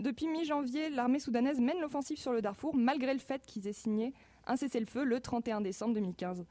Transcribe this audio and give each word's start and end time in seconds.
depuis 0.00 0.28
mi-janvier, 0.28 0.90
l'armée 0.90 1.18
soudanaise 1.18 1.60
mène 1.60 1.80
l'offensive 1.80 2.18
sur 2.18 2.32
le 2.32 2.42
Darfour, 2.42 2.74
malgré 2.74 3.12
le 3.12 3.18
fait 3.18 3.44
qu'ils 3.46 3.66
aient 3.66 3.72
signé 3.72 4.12
un 4.46 4.56
cessez-le-feu 4.56 5.04
le 5.04 5.20
31 5.20 5.60
décembre 5.60 5.94
2015. 5.94 6.44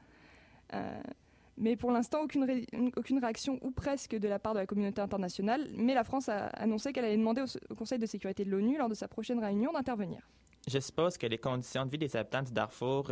mais 1.58 1.76
pour 1.76 1.90
l'instant, 1.92 2.22
aucune, 2.22 2.64
aucune, 2.96 3.18
réaction 3.18 3.58
ou 3.62 3.70
presque 3.70 4.16
de 4.16 4.28
la 4.28 4.38
part 4.38 4.54
de 4.54 4.60
la 4.60 4.66
communauté 4.66 5.00
internationale. 5.00 5.68
Mais 5.76 5.94
la 5.94 6.04
France 6.04 6.28
a 6.28 6.46
annoncé 6.46 6.92
qu'elle 6.92 7.04
allait 7.04 7.16
demander 7.16 7.42
au, 7.42 7.74
Conseil 7.74 7.98
de 7.98 8.06
sécurité 8.06 8.44
de 8.44 8.50
l'ONU, 8.50 8.78
lors 8.78 8.88
de 8.88 8.94
sa 8.94 9.08
prochaine 9.08 9.38
réunion, 9.38 9.72
d'intervenir. 9.72 10.26
Je 10.66 10.78
suppose 10.78 11.18
que 11.18 11.26
les 11.26 11.38
conditions 11.38 11.84
de 11.84 11.90
vie 11.90 11.98
des 11.98 12.16
habitants 12.16 12.42
du 12.42 12.52
Darfour, 12.52 13.10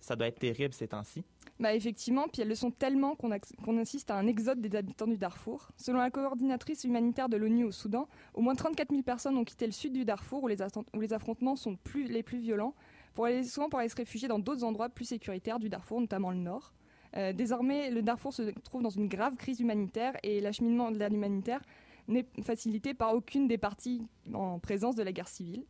ça 0.00 0.16
doit 0.16 0.28
être 0.28 0.38
terrible 0.38 0.72
ces 0.72 0.88
temps-ci. 0.88 1.24
Bah 1.62 1.76
effectivement, 1.76 2.26
puis 2.26 2.42
elles 2.42 2.48
le 2.48 2.56
sont 2.56 2.72
tellement 2.72 3.14
qu'on 3.14 3.78
assiste 3.78 4.10
à 4.10 4.16
un 4.16 4.26
exode 4.26 4.60
des 4.60 4.76
habitants 4.76 5.06
du 5.06 5.16
Darfour. 5.16 5.68
Selon 5.76 6.00
la 6.00 6.10
coordinatrice 6.10 6.82
humanitaire 6.82 7.28
de 7.28 7.36
l'ONU 7.36 7.62
au 7.62 7.70
Soudan, 7.70 8.08
au 8.34 8.40
moins 8.40 8.56
34 8.56 8.90
000 8.90 9.02
personnes 9.04 9.36
ont 9.36 9.44
quitté 9.44 9.66
le 9.66 9.72
sud 9.72 9.92
du 9.92 10.04
Darfour 10.04 10.42
où 10.42 10.48
les, 10.48 10.56
où 10.60 11.00
les 11.00 11.12
affrontements 11.12 11.54
sont 11.54 11.76
plus, 11.76 12.08
les 12.08 12.24
plus 12.24 12.40
violents, 12.40 12.74
pour 13.14 13.26
aller, 13.26 13.44
souvent 13.44 13.68
pour 13.68 13.78
aller 13.78 13.88
se 13.88 13.94
réfugier 13.94 14.26
dans 14.26 14.40
d'autres 14.40 14.64
endroits 14.64 14.88
plus 14.88 15.04
sécuritaires 15.04 15.60
du 15.60 15.68
Darfour, 15.68 16.00
notamment 16.00 16.32
le 16.32 16.38
nord. 16.38 16.74
Euh, 17.16 17.32
désormais, 17.32 17.92
le 17.92 18.02
Darfour 18.02 18.34
se 18.34 18.42
trouve 18.64 18.82
dans 18.82 18.90
une 18.90 19.06
grave 19.06 19.36
crise 19.36 19.60
humanitaire 19.60 20.14
et 20.24 20.40
l'acheminement 20.40 20.90
de 20.90 20.98
l'aide 20.98 21.12
humanitaire 21.12 21.62
n'est 22.08 22.26
facilité 22.42 22.92
par 22.92 23.14
aucune 23.14 23.46
des 23.46 23.58
parties 23.58 24.02
en 24.34 24.58
présence 24.58 24.96
de 24.96 25.04
la 25.04 25.12
guerre 25.12 25.28
civile. 25.28 25.62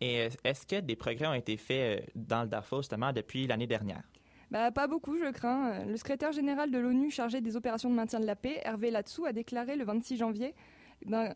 Et 0.00 0.30
est-ce 0.44 0.64
que 0.64 0.80
des 0.80 0.96
progrès 0.96 1.26
ont 1.26 1.34
été 1.34 1.58
faits 1.58 2.00
euh, 2.00 2.10
dans 2.14 2.44
le 2.44 2.48
Darfour 2.48 2.78
justement 2.78 3.12
depuis 3.12 3.46
l'année 3.46 3.66
dernière? 3.66 4.02
Bah, 4.50 4.70
pas 4.70 4.86
beaucoup, 4.86 5.18
je 5.18 5.30
crains. 5.30 5.84
Le 5.84 5.96
secrétaire 5.96 6.32
général 6.32 6.70
de 6.70 6.78
l'ONU 6.78 7.10
chargé 7.10 7.40
des 7.40 7.56
opérations 7.56 7.90
de 7.90 7.94
maintien 7.94 8.18
de 8.18 8.24
la 8.24 8.36
paix, 8.36 8.60
Hervé 8.64 8.90
Latsou, 8.90 9.26
a 9.26 9.32
déclaré 9.32 9.76
le 9.76 9.84
26 9.84 10.16
janvier, 10.16 10.54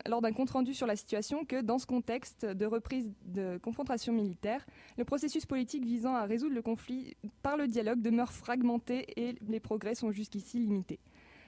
lors 0.07 0.21
d'un 0.21 0.33
compte-rendu 0.33 0.73
sur 0.73 0.87
la 0.87 0.95
situation, 0.95 1.45
que 1.45 1.61
dans 1.61 1.77
ce 1.77 1.85
contexte 1.85 2.45
de 2.45 2.65
reprise 2.65 3.11
de 3.25 3.59
confrontation 3.61 4.13
militaire, 4.13 4.65
le 4.97 5.05
processus 5.05 5.45
politique 5.45 5.85
visant 5.85 6.15
à 6.15 6.25
résoudre 6.25 6.55
le 6.55 6.61
conflit 6.61 7.15
par 7.43 7.55
le 7.55 7.67
dialogue 7.67 8.01
demeure 8.01 8.33
fragmenté 8.33 9.05
et 9.15 9.35
les 9.47 9.59
progrès 9.59 9.95
sont 9.95 10.11
jusqu'ici 10.11 10.57
limités. 10.57 10.99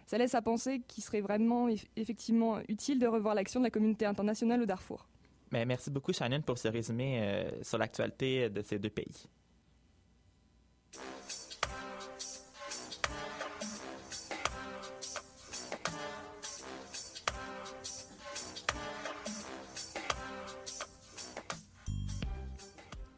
Ça 0.05 0.19
laisse 0.19 0.35
à 0.35 0.41
penser 0.43 0.81
qu'il 0.87 1.03
serait 1.03 1.21
vraiment 1.21 1.67
effectivement 1.95 2.59
utile 2.69 2.99
de 2.99 3.07
revoir 3.07 3.33
l'action 3.33 3.59
de 3.59 3.65
la 3.65 3.71
communauté 3.71 4.05
internationale 4.05 4.61
au 4.61 4.65
Darfour. 4.67 5.07
Mais 5.51 5.65
merci 5.65 5.89
beaucoup, 5.89 6.13
Shannon, 6.13 6.41
pour 6.41 6.59
ce 6.59 6.67
résumé 6.67 7.19
euh, 7.21 7.63
sur 7.63 7.79
l'actualité 7.79 8.49
de 8.49 8.61
ces 8.61 8.77
deux 8.77 8.89
pays. 8.89 9.27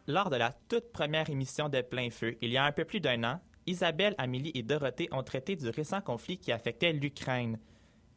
Lors 0.10 0.30
de 0.30 0.38
la 0.38 0.54
toute 0.70 0.94
première 0.94 1.30
émission 1.30 1.68
de 1.68 1.82
Plein 1.82 2.10
Feu, 2.10 2.38
il 2.42 2.50
y 2.50 2.56
a 2.56 2.64
un 2.64 2.72
peu 2.72 2.86
plus 2.86 3.02
d'un 3.02 3.26
an, 3.26 3.42
Isabelle, 3.66 4.16
Amélie 4.18 4.54
et 4.56 4.64
Dorothée 4.64 5.10
ont 5.12 5.22
traité 5.22 5.58
du 5.58 5.68
récent 5.68 6.00
conflit 6.00 6.38
qui 6.38 6.54
affectait 6.54 6.94
l'Ukraine. 6.94 7.60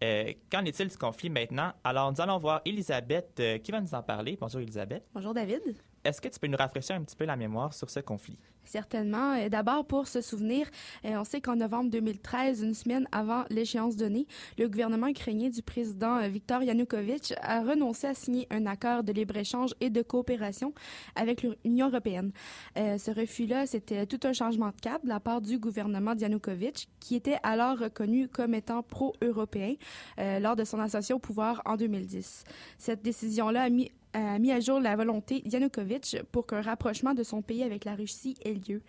Euh, 0.05 0.33
qu'en 0.53 0.65
est-il 0.65 0.87
du 0.87 0.97
conflit 0.97 1.31
maintenant? 1.31 1.73
Alors, 1.83 2.13
nous 2.13 2.21
allons 2.21 2.39
voir 2.39 2.61
Elisabeth 2.65 3.41
euh, 3.41 3.59
qui 3.59 3.73
va 3.73 3.81
nous 3.81 3.93
en 3.93 4.05
parler. 4.05 4.39
Bonjour, 4.41 4.61
Elisabeth. 4.61 5.03
Bonjour, 5.13 5.35
David. 5.35 5.75
Est-ce 6.05 6.21
que 6.21 6.29
tu 6.29 6.41
peux 6.41 6.47
nous 6.47 6.57
rafraîchir 6.57 6.97
un 6.97 7.03
petit 7.03 7.17
peu 7.17 7.25
la 7.25 7.37
mémoire 7.37 7.75
sur 7.75 7.91
ce 7.91 8.01
conflit? 8.01 8.39
Certainement. 8.65 9.35
Euh, 9.35 9.49
d'abord, 9.49 9.85
pour 9.85 10.07
se 10.07 10.21
souvenir, 10.21 10.67
euh, 11.05 11.17
on 11.17 11.25
sait 11.25 11.41
qu'en 11.41 11.57
novembre 11.57 11.91
2013, 11.91 12.63
une 12.63 12.75
semaine 12.75 13.09
avant 13.11 13.45
l'échéance 13.51 13.97
donnée, 13.97 14.27
le 14.59 14.69
gouvernement 14.69 15.09
ukrainien 15.09 15.49
du 15.49 15.63
président 15.63 16.19
euh, 16.19 16.29
Viktor 16.29 16.63
Yanukovych 16.63 17.35
a 17.43 17.63
renoncé 17.63 18.07
à 18.07 18.15
signer 18.15 18.47
un 18.51 18.67
accord 18.67 19.03
de 19.03 19.13
libre-échange 19.13 19.75
et 19.81 19.91
de 19.91 20.03
coopération 20.03 20.73
avec 21.17 21.45
l'Union 21.65 21.89
européenne. 21.89 22.33
ce 22.77 23.11
refus-là, 23.11 23.67
c'était 23.67 24.07
tout 24.07 24.21
un 24.25 24.33
changement 24.33 24.69
de 24.69 24.81
cap 24.81 25.03
de 25.03 25.09
la 25.09 25.21
part 25.21 25.41
du 25.41 25.59
gouvernement 25.59 26.15
de 26.15 26.21
Yanukovych, 26.21 26.89
qui 27.01 27.17
était 27.17 27.39
alors 27.43 27.79
reconnu 27.79 28.29
comme 28.29 28.55
étant 28.55 28.83
pro-européen 28.83 29.75
lors 30.19 30.57
de 30.57 30.65
son 30.65 30.79
ascension 30.79 31.17
au 31.17 31.19
pouvoir 31.19 31.63
en 31.65 31.77
2010. 31.77 32.45
Cette 32.79 33.03
décision-là 33.03 33.63
a 33.63 33.69
mis 33.69 33.91
a 34.13 34.39
mis 34.39 34.53
à 34.53 34.61
jour 34.61 34.81
la 34.81 34.97
volonté 34.97 35.43
Yanukovych 35.47 36.23
pour 36.33 36.47
qu'un 36.47 36.61
rapprochement 36.61 37.15
de 37.15 37.23
son 37.23 37.43
pays 37.43 37.63
avec 37.63 37.85
la 37.85 37.95
Russie 37.95 38.37
ait 38.45 38.55
lieu. 38.55 38.83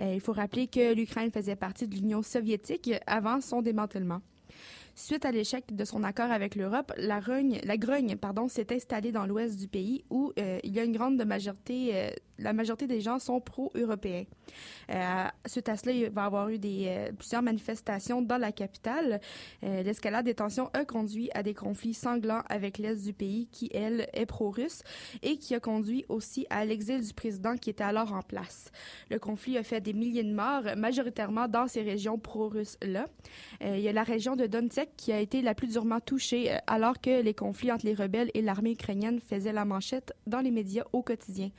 Euh, 0.00 0.14
il 0.14 0.20
faut 0.20 0.32
rappeler 0.32 0.66
que 0.66 0.94
l'Ukraine 0.94 1.30
faisait 1.30 1.56
partie 1.56 1.86
de 1.86 1.94
l'Union 1.94 2.22
soviétique 2.22 2.90
avant 3.06 3.40
son 3.40 3.62
démantèlement. 3.62 4.20
Suite 4.96 5.24
à 5.24 5.32
l'échec 5.32 5.74
de 5.74 5.84
son 5.84 6.04
accord 6.04 6.30
avec 6.30 6.54
l'Europe, 6.54 6.92
la, 6.96 7.20
la 7.64 7.76
grogne 7.76 8.16
s'est 8.48 8.72
installée 8.72 9.10
dans 9.10 9.26
l'ouest 9.26 9.58
du 9.58 9.66
pays 9.66 10.04
où 10.08 10.32
euh, 10.38 10.60
il 10.62 10.72
y 10.72 10.78
a 10.78 10.84
une 10.84 10.92
grande 10.92 11.20
majorité, 11.24 11.90
euh, 11.94 12.10
la 12.38 12.52
majorité 12.52 12.86
des 12.86 13.00
gens 13.00 13.18
sont 13.18 13.40
pro-européens. 13.40 14.24
Euh, 14.90 15.24
suite 15.46 15.68
à 15.68 15.76
cela, 15.76 15.92
il 15.92 16.10
va 16.10 16.22
y 16.22 16.24
avoir 16.24 16.48
eu 16.48 16.58
des, 16.58 17.10
plusieurs 17.18 17.42
manifestations 17.42 18.22
dans 18.22 18.38
la 18.38 18.52
capitale. 18.52 19.20
L'escalade 19.62 20.24
des 20.24 20.34
tensions 20.34 20.70
a 20.74 20.84
conduit 20.84 21.28
à 21.34 21.42
des 21.42 21.54
conflits 21.54 21.94
sanglants 21.94 22.42
avec 22.48 22.78
l'Est 22.78 23.04
du 23.04 23.12
pays 23.12 23.48
qui, 23.50 23.70
elle, 23.74 24.08
est 24.12 24.26
pro-russe 24.26 24.82
et 25.22 25.38
qui 25.38 25.54
a 25.54 25.60
conduit 25.60 26.04
aussi 26.08 26.46
à 26.50 26.64
l'exil 26.64 27.00
du 27.00 27.14
président 27.14 27.56
qui 27.56 27.70
était 27.70 27.84
alors 27.84 28.12
en 28.12 28.22
place. 28.22 28.70
Le 29.10 29.18
conflit 29.18 29.58
a 29.58 29.62
fait 29.62 29.80
des 29.80 29.92
milliers 29.92 30.24
de 30.24 30.34
morts, 30.34 30.76
majoritairement 30.76 31.48
dans 31.48 31.66
ces 31.66 31.82
régions 31.82 32.18
pro-russes-là. 32.18 33.06
il 33.60 33.80
y 33.80 33.88
a 33.88 33.92
la 33.92 34.04
région 34.04 34.36
de 34.36 34.46
Donetsk 34.46 34.83
qui 34.96 35.12
a 35.12 35.20
été 35.20 35.42
la 35.42 35.54
plus 35.54 35.68
durement 35.72 36.00
touchée 36.00 36.56
alors 36.66 37.00
que 37.00 37.22
les 37.22 37.34
conflits 37.34 37.72
entre 37.72 37.86
les 37.86 37.94
rebelles 37.94 38.30
et 38.34 38.42
l'armée 38.42 38.72
ukrainienne 38.72 39.20
faisaient 39.20 39.52
la 39.52 39.64
manchette 39.64 40.12
dans 40.26 40.40
les 40.40 40.50
médias 40.50 40.84
au 40.92 41.02
quotidien. 41.02 41.50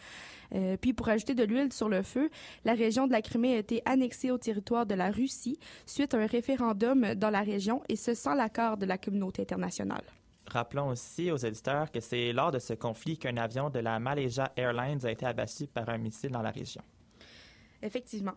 Euh, 0.54 0.78
puis 0.78 0.94
pour 0.94 1.10
ajouter 1.10 1.34
de 1.34 1.44
l'huile 1.44 1.74
sur 1.74 1.90
le 1.90 2.04
feu, 2.04 2.30
la 2.64 2.74
région 2.74 3.08
de 3.08 3.12
la 3.12 3.22
Crimée 3.22 3.56
a 3.56 3.60
été 3.60 3.82
annexée 3.86 4.32
au 4.32 4.38
territoire 4.38 4.86
de 4.86 4.96
la 4.96 5.12
Russie 5.12 5.58
suite 5.86 6.14
à 6.14 6.18
un 6.18 6.28
référendum 6.28 7.16
dans 7.16 7.30
la 7.30 7.42
région 7.42 7.82
et 7.90 7.96
ce 7.96 8.14
sans 8.14 8.34
l'accord 8.34 8.78
de 8.78 8.86
la 8.86 8.98
communauté 8.98 9.42
internationale. 9.42 10.04
Rappelons 10.48 10.90
aussi 10.90 11.32
aux 11.32 11.38
éditeurs 11.38 11.92
que 11.92 12.00
c'est 12.00 12.32
lors 12.32 12.52
de 12.52 12.60
ce 12.60 12.74
conflit 12.74 13.18
qu'un 13.18 13.38
avion 13.38 13.70
de 13.70 13.80
la 13.80 14.00
Malaysia 14.00 14.52
Airlines 14.56 15.04
a 15.06 15.12
été 15.12 15.26
abattu 15.26 15.66
par 15.68 15.90
un 15.90 15.98
missile 15.98 16.32
dans 16.32 16.44
la 16.44 16.52
région. 16.52 16.84
Effectivement. 17.82 18.34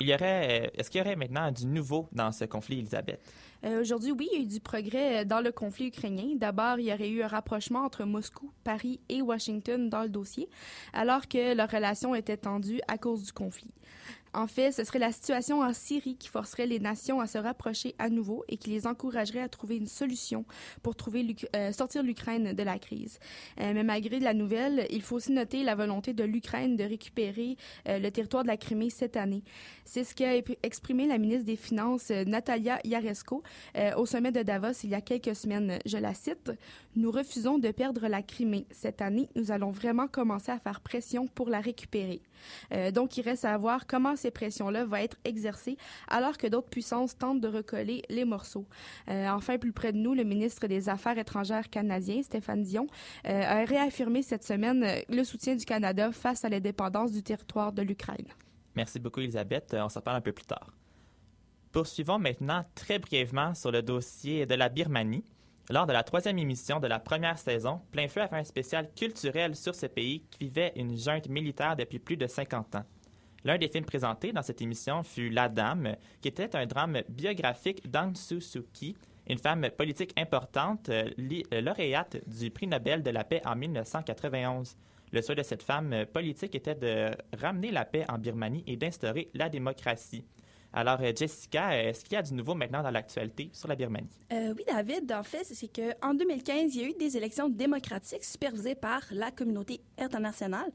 Il 0.00 0.08
y 0.08 0.14
aurait, 0.14 0.72
est-ce 0.74 0.90
qu'il 0.90 0.98
y 0.98 1.04
aurait 1.04 1.14
maintenant 1.14 1.52
du 1.52 1.66
nouveau 1.66 2.08
dans 2.12 2.32
ce 2.32 2.46
conflit, 2.46 2.78
Elisabeth? 2.78 3.20
Euh, 3.64 3.82
aujourd'hui, 3.82 4.12
oui, 4.12 4.28
il 4.32 4.38
y 4.38 4.40
a 4.40 4.42
eu 4.44 4.46
du 4.46 4.58
progrès 4.58 5.20
euh, 5.20 5.24
dans 5.24 5.40
le 5.40 5.52
conflit 5.52 5.88
ukrainien. 5.88 6.34
D'abord, 6.36 6.78
il 6.78 6.86
y 6.86 6.92
aurait 6.92 7.10
eu 7.10 7.22
un 7.22 7.28
rapprochement 7.28 7.84
entre 7.84 8.04
Moscou, 8.04 8.50
Paris 8.64 9.00
et 9.10 9.20
Washington 9.20 9.90
dans 9.90 10.02
le 10.02 10.08
dossier, 10.08 10.48
alors 10.94 11.28
que 11.28 11.54
leur 11.54 11.70
relation 11.70 12.14
était 12.14 12.38
tendue 12.38 12.80
à 12.88 12.96
cause 12.96 13.24
du 13.24 13.32
conflit. 13.32 13.70
En 14.32 14.46
fait, 14.46 14.70
ce 14.70 14.84
serait 14.84 15.00
la 15.00 15.10
situation 15.10 15.60
en 15.60 15.72
Syrie 15.72 16.16
qui 16.16 16.28
forcerait 16.28 16.66
les 16.66 16.78
nations 16.78 17.20
à 17.20 17.26
se 17.26 17.38
rapprocher 17.38 17.94
à 17.98 18.08
nouveau 18.08 18.44
et 18.48 18.56
qui 18.56 18.70
les 18.70 18.86
encouragerait 18.86 19.40
à 19.40 19.48
trouver 19.48 19.76
une 19.76 19.88
solution 19.88 20.44
pour 20.82 20.94
euh, 21.56 21.72
sortir 21.72 22.02
l'Ukraine 22.02 22.52
de 22.52 22.62
la 22.62 22.78
crise. 22.78 23.18
Euh, 23.60 23.72
mais 23.74 23.82
malgré 23.82 24.20
la 24.20 24.32
nouvelle, 24.32 24.86
il 24.90 25.02
faut 25.02 25.16
aussi 25.16 25.32
noter 25.32 25.64
la 25.64 25.74
volonté 25.74 26.12
de 26.12 26.22
l'Ukraine 26.22 26.76
de 26.76 26.84
récupérer 26.84 27.56
euh, 27.88 27.98
le 27.98 28.10
territoire 28.10 28.44
de 28.44 28.48
la 28.48 28.56
Crimée 28.56 28.90
cette 28.90 29.16
année. 29.16 29.42
C'est 29.84 30.04
ce 30.04 30.14
qu'a 30.14 30.36
exprimé 30.62 31.06
la 31.06 31.18
ministre 31.18 31.44
des 31.44 31.56
Finances 31.56 32.10
Natalia 32.10 32.78
Yaresko 32.84 33.42
au 33.96 34.06
sommet 34.06 34.30
de 34.30 34.42
Davos 34.42 34.84
il 34.84 34.90
y 34.90 34.94
a 34.94 35.00
quelques 35.00 35.34
semaines. 35.34 35.78
Je 35.84 35.96
la 35.96 36.14
cite 36.14 36.52
Nous 36.94 37.10
refusons 37.10 37.58
de 37.58 37.70
perdre 37.72 38.06
la 38.06 38.22
Crimée. 38.22 38.66
Cette 38.70 39.02
année, 39.02 39.28
nous 39.34 39.50
allons 39.50 39.72
vraiment 39.72 40.06
commencer 40.06 40.52
à 40.52 40.60
faire 40.60 40.80
pression 40.80 41.26
pour 41.26 41.48
la 41.48 41.60
récupérer. 41.60 42.20
Donc, 42.92 43.16
il 43.16 43.22
reste 43.22 43.44
à 43.44 43.56
voir 43.56 43.86
comment 43.86 44.16
ces 44.16 44.30
pressions-là 44.30 44.84
vont 44.84 44.96
être 44.96 45.16
exercées 45.24 45.76
alors 46.08 46.36
que 46.38 46.46
d'autres 46.46 46.68
puissances 46.68 47.16
tentent 47.16 47.40
de 47.40 47.48
recoller 47.48 48.02
les 48.08 48.24
morceaux. 48.24 48.66
Euh, 49.08 49.28
enfin, 49.28 49.58
plus 49.58 49.72
près 49.72 49.92
de 49.92 49.98
nous, 49.98 50.14
le 50.14 50.24
ministre 50.24 50.66
des 50.66 50.88
Affaires 50.88 51.18
étrangères 51.18 51.70
canadien, 51.70 52.22
Stéphane 52.22 52.62
Dion, 52.62 52.86
euh, 53.26 53.42
a 53.42 53.64
réaffirmé 53.64 54.22
cette 54.22 54.44
semaine 54.44 54.84
euh, 54.84 55.00
le 55.08 55.24
soutien 55.24 55.54
du 55.56 55.64
Canada 55.64 56.12
face 56.12 56.44
à 56.44 56.48
l'indépendance 56.48 57.12
du 57.12 57.22
territoire 57.22 57.72
de 57.72 57.82
l'Ukraine. 57.82 58.26
Merci 58.74 58.98
beaucoup, 58.98 59.20
Elisabeth. 59.20 59.76
On 59.78 59.88
s'en 59.88 60.00
parle 60.00 60.18
un 60.18 60.20
peu 60.20 60.32
plus 60.32 60.46
tard. 60.46 60.72
Poursuivons 61.72 62.18
maintenant 62.18 62.64
très 62.74 62.98
brièvement 62.98 63.54
sur 63.54 63.70
le 63.70 63.82
dossier 63.82 64.46
de 64.46 64.54
la 64.54 64.68
Birmanie. 64.68 65.24
Lors 65.70 65.86
de 65.86 65.92
la 65.92 66.02
troisième 66.02 66.36
émission 66.36 66.80
de 66.80 66.88
la 66.88 66.98
première 66.98 67.38
saison, 67.38 67.80
Plein 67.92 68.08
Feu 68.08 68.22
a 68.22 68.26
fait 68.26 68.34
un 68.34 68.42
spécial 68.42 68.90
culturel 68.92 69.54
sur 69.54 69.72
ce 69.72 69.86
pays 69.86 70.24
qui 70.28 70.46
vivait 70.46 70.72
une 70.74 70.98
junte 70.98 71.28
militaire 71.28 71.76
depuis 71.76 72.00
plus 72.00 72.16
de 72.16 72.26
50 72.26 72.74
ans. 72.74 72.84
L'un 73.44 73.56
des 73.56 73.68
films 73.68 73.84
présentés 73.84 74.32
dans 74.32 74.42
cette 74.42 74.60
émission 74.60 75.04
fut 75.04 75.30
La 75.30 75.48
Dame, 75.48 75.94
qui 76.20 76.26
était 76.26 76.56
un 76.56 76.66
drame 76.66 77.02
biographique 77.08 77.88
d'Aung 77.88 78.16
Suu 78.16 78.40
Kyi, 78.72 78.96
une 79.28 79.38
femme 79.38 79.70
politique 79.78 80.12
importante, 80.18 80.88
euh, 80.88 81.08
euh, 81.52 81.60
lauréate 81.60 82.16
du 82.26 82.50
prix 82.50 82.66
Nobel 82.66 83.04
de 83.04 83.10
la 83.10 83.22
paix 83.22 83.40
en 83.44 83.54
1991. 83.54 84.76
Le 85.12 85.22
souhait 85.22 85.36
de 85.36 85.44
cette 85.44 85.62
femme 85.62 86.04
politique 86.12 86.56
était 86.56 86.74
de 86.74 87.12
ramener 87.40 87.70
la 87.70 87.84
paix 87.84 88.04
en 88.08 88.18
Birmanie 88.18 88.64
et 88.66 88.76
d'instaurer 88.76 89.30
la 89.34 89.48
démocratie. 89.48 90.24
Alors, 90.72 90.98
euh, 91.00 91.12
Jessica, 91.14 91.76
est-ce 91.76 92.04
qu'il 92.04 92.12
y 92.12 92.16
a 92.16 92.22
du 92.22 92.32
nouveau 92.32 92.54
maintenant 92.54 92.82
dans 92.82 92.90
l'actualité 92.90 93.50
sur 93.52 93.68
la 93.68 93.74
Birmanie? 93.74 94.08
Euh, 94.32 94.54
oui, 94.56 94.62
David. 94.66 95.10
En 95.12 95.24
fait, 95.24 95.44
c'est 95.44 95.68
qu'en 95.68 96.14
2015, 96.14 96.74
il 96.74 96.80
y 96.80 96.84
a 96.84 96.88
eu 96.88 96.94
des 96.94 97.16
élections 97.16 97.48
démocratiques 97.48 98.24
supervisées 98.24 98.76
par 98.76 99.02
la 99.10 99.30
communauté 99.32 99.80
internationale. 99.98 100.70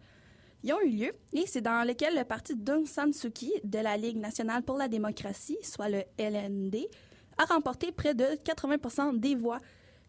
Ils 0.64 0.74
ont 0.74 0.82
eu 0.82 0.90
lieu 0.90 1.12
et 1.34 1.46
c'est 1.46 1.62
dans 1.62 1.88
lequel 1.88 2.16
le 2.16 2.24
parti 2.24 2.56
d'Aung 2.56 2.86
San 2.88 3.14
Suu 3.14 3.32
Kyi 3.32 3.54
de 3.64 3.80
la 3.80 3.96
Ligue 3.98 4.18
nationale 4.18 4.64
pour 4.64 4.78
la 4.78 4.88
démocratie, 4.88 5.58
soit 5.62 5.90
le 5.90 6.04
LND, 6.18 6.76
a 7.38 7.46
remporté 7.46 7.92
près 7.92 8.16
de 8.16 8.26
80% 8.44 9.20
des 9.20 9.36
voix. 9.36 9.60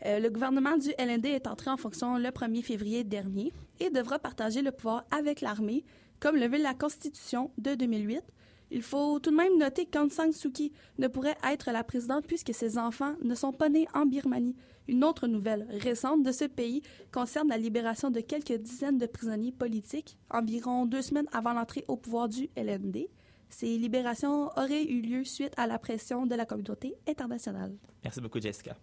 Euh, 0.05 0.19
le 0.19 0.31
gouvernement 0.31 0.77
du 0.77 0.93
LND 0.99 1.27
est 1.27 1.47
entré 1.47 1.71
en 1.71 1.77
fonction 1.77 2.17
le 2.17 2.29
1er 2.31 2.63
février 2.63 3.05
dernier 3.05 3.53
et 3.81 3.91
devra 3.91 4.19
partager 4.19 4.63
le 4.63 4.73
pouvoir 4.73 5.05
avec 5.11 5.43
l'armée, 5.43 5.85
comme 6.21 6.37
le 6.37 6.49
veut 6.49 6.63
la 6.63 6.75
Constitution 6.75 7.51
de 7.59 7.75
2008. 7.75 8.23
Il 8.71 8.83
faut 8.83 9.19
tout 9.21 9.31
de 9.31 9.37
même 9.37 9.59
noter 9.59 9.87
qu'Aung 9.87 10.11
San 10.11 10.33
Suu 10.33 10.51
Kyi 10.51 10.73
ne 10.99 11.09
pourrait 11.09 11.37
être 11.49 11.71
la 11.71 11.85
présidente 11.85 12.27
puisque 12.27 12.53
ses 12.53 12.79
enfants 12.79 13.15
ne 13.23 13.35
sont 13.35 13.53
pas 13.53 13.69
nés 13.69 13.87
en 13.95 14.07
Birmanie. 14.07 14.57
Une 14.89 15.05
autre 15.05 15.27
nouvelle 15.27 15.67
récente 15.83 16.23
de 16.23 16.33
ce 16.33 16.45
pays 16.45 16.83
concerne 17.13 17.49
la 17.49 17.59
libération 17.59 18.11
de 18.11 18.21
quelques 18.21 18.53
dizaines 18.53 18.99
de 18.99 19.07
prisonniers 19.07 19.53
politiques 19.53 20.17
environ 20.31 20.87
deux 20.87 21.03
semaines 21.03 21.29
avant 21.33 21.53
l'entrée 21.53 21.85
au 21.89 21.97
pouvoir 21.97 22.29
du 22.29 22.49
LND. 22.57 23.09
Ces 23.49 23.79
libérations 23.79 24.47
auraient 24.57 24.85
eu 24.85 25.01
lieu 25.01 25.25
suite 25.25 25.53
à 25.57 25.67
la 25.67 25.79
pression 25.79 26.27
de 26.27 26.35
la 26.35 26.47
communauté 26.47 26.95
internationale. 27.09 27.77
Merci 28.03 28.21
beaucoup, 28.21 28.41
Jessica. 28.41 28.77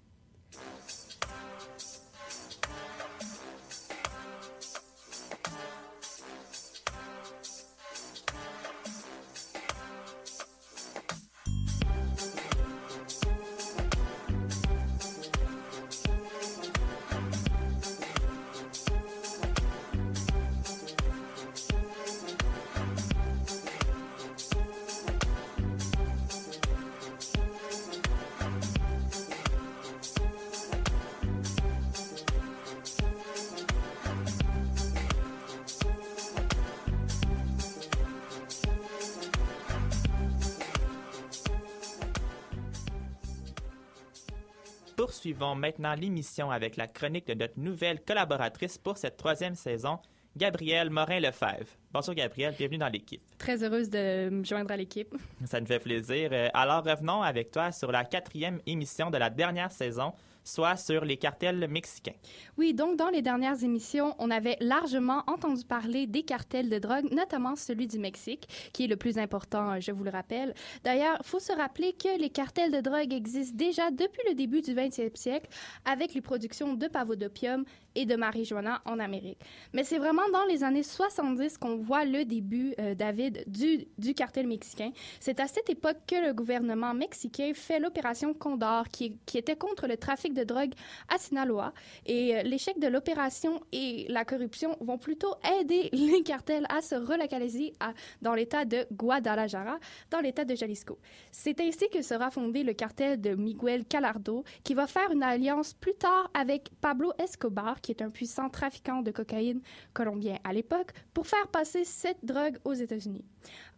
Poursuivons 45.23 45.55
maintenant 45.55 45.95
l'émission 45.95 46.51
avec 46.51 46.75
la 46.75 46.85
chronique 46.85 47.27
de 47.27 47.33
notre 47.33 47.57
nouvelle 47.57 48.01
collaboratrice 48.03 48.77
pour 48.77 48.97
cette 48.97 49.15
troisième 49.15 49.55
saison, 49.55 49.99
Gabrielle 50.35 50.89
Morin-Lefebvre. 50.89 51.69
Bonjour 51.93 52.13
Gabrielle, 52.13 52.53
bienvenue 52.57 52.79
dans 52.79 52.89
l'équipe. 52.89 53.21
Très 53.37 53.63
heureuse 53.63 53.89
de 53.89 54.27
me 54.29 54.43
joindre 54.43 54.73
à 54.73 54.75
l'équipe. 54.75 55.15
Ça 55.45 55.61
nous 55.61 55.65
fait 55.65 55.79
plaisir. 55.79 56.27
Euh, 56.33 56.49
alors 56.53 56.83
revenons 56.83 57.21
avec 57.21 57.51
toi 57.51 57.71
sur 57.71 57.89
la 57.89 58.03
quatrième 58.03 58.59
émission 58.65 59.11
de 59.11 59.17
la 59.17 59.29
dernière 59.29 59.71
saison 59.71 60.11
soit 60.43 60.75
sur 60.75 61.05
les 61.05 61.17
cartels 61.17 61.67
mexicains. 61.67 62.13
Oui, 62.57 62.73
donc 62.73 62.97
dans 62.97 63.09
les 63.09 63.21
dernières 63.21 63.63
émissions, 63.63 64.15
on 64.19 64.29
avait 64.31 64.57
largement 64.59 65.23
entendu 65.27 65.63
parler 65.65 66.07
des 66.07 66.23
cartels 66.23 66.69
de 66.69 66.79
drogue, 66.79 67.11
notamment 67.11 67.55
celui 67.55 67.87
du 67.87 67.99
Mexique, 67.99 68.47
qui 68.73 68.85
est 68.85 68.87
le 68.87 68.97
plus 68.97 69.17
important, 69.17 69.79
je 69.79 69.91
vous 69.91 70.03
le 70.03 70.11
rappelle. 70.11 70.53
D'ailleurs, 70.83 71.17
il 71.19 71.27
faut 71.27 71.39
se 71.39 71.53
rappeler 71.53 71.93
que 71.93 72.19
les 72.19 72.29
cartels 72.29 72.71
de 72.71 72.81
drogue 72.81 73.13
existent 73.13 73.55
déjà 73.55 73.91
depuis 73.91 74.21
le 74.27 74.35
début 74.35 74.61
du 74.61 74.73
20e 74.73 75.15
siècle 75.15 75.49
avec 75.85 76.13
les 76.13 76.21
productions 76.21 76.73
de 76.73 76.87
pavots 76.87 77.15
d'opium 77.15 77.65
et 77.95 78.05
de 78.05 78.15
marijuana 78.15 78.81
en 78.85 78.99
Amérique. 78.99 79.39
Mais 79.73 79.83
c'est 79.83 79.97
vraiment 79.97 80.27
dans 80.31 80.45
les 80.45 80.63
années 80.63 80.83
70 80.83 81.57
qu'on 81.57 81.77
voit 81.77 82.05
le 82.05 82.25
début, 82.25 82.73
euh, 82.79 82.95
David, 82.95 83.43
du, 83.47 83.85
du 83.97 84.13
cartel 84.13 84.47
mexicain. 84.47 84.91
C'est 85.19 85.39
à 85.39 85.47
cette 85.47 85.69
époque 85.69 85.97
que 86.07 86.27
le 86.27 86.33
gouvernement 86.33 86.93
mexicain 86.93 87.51
fait 87.53 87.79
l'opération 87.79 88.33
Condor, 88.33 88.87
qui, 88.89 89.17
qui 89.25 89.37
était 89.37 89.55
contre 89.55 89.87
le 89.87 89.97
trafic 89.97 90.32
de 90.33 90.43
drogue 90.43 90.73
à 91.09 91.17
Sinaloa. 91.17 91.73
Et 92.05 92.35
euh, 92.35 92.43
l'échec 92.43 92.79
de 92.79 92.87
l'opération 92.87 93.61
et 93.71 94.05
la 94.09 94.25
corruption 94.25 94.77
vont 94.81 94.97
plutôt 94.97 95.33
aider 95.59 95.89
les 95.93 96.23
cartels 96.23 96.65
à 96.69 96.81
se 96.81 96.95
relocaliser 96.95 97.73
dans 98.21 98.33
l'État 98.33 98.65
de 98.65 98.85
Guadalajara, 98.91 99.79
dans 100.11 100.19
l'État 100.19 100.45
de 100.45 100.55
Jalisco. 100.55 100.97
C'est 101.31 101.59
ainsi 101.61 101.89
que 101.89 102.01
sera 102.01 102.31
fondé 102.31 102.63
le 102.63 102.73
cartel 102.73 103.19
de 103.21 103.35
Miguel 103.35 103.85
Calardo, 103.85 104.43
qui 104.63 104.73
va 104.73 104.87
faire 104.87 105.11
une 105.11 105.23
alliance 105.23 105.73
plus 105.73 105.95
tard 105.95 106.29
avec 106.33 106.69
Pablo 106.81 107.13
Escobar, 107.17 107.81
qui 107.81 107.91
est 107.91 108.01
un 108.01 108.09
puissant 108.09 108.49
trafiquant 108.49 109.01
de 109.01 109.11
cocaïne 109.11 109.61
colombien 109.93 110.37
à 110.43 110.53
l'époque, 110.53 110.91
pour 111.13 111.27
faire 111.27 111.47
passer 111.47 111.83
cette 111.83 112.23
drogue 112.23 112.57
aux 112.63 112.73
États-Unis. 112.73 113.25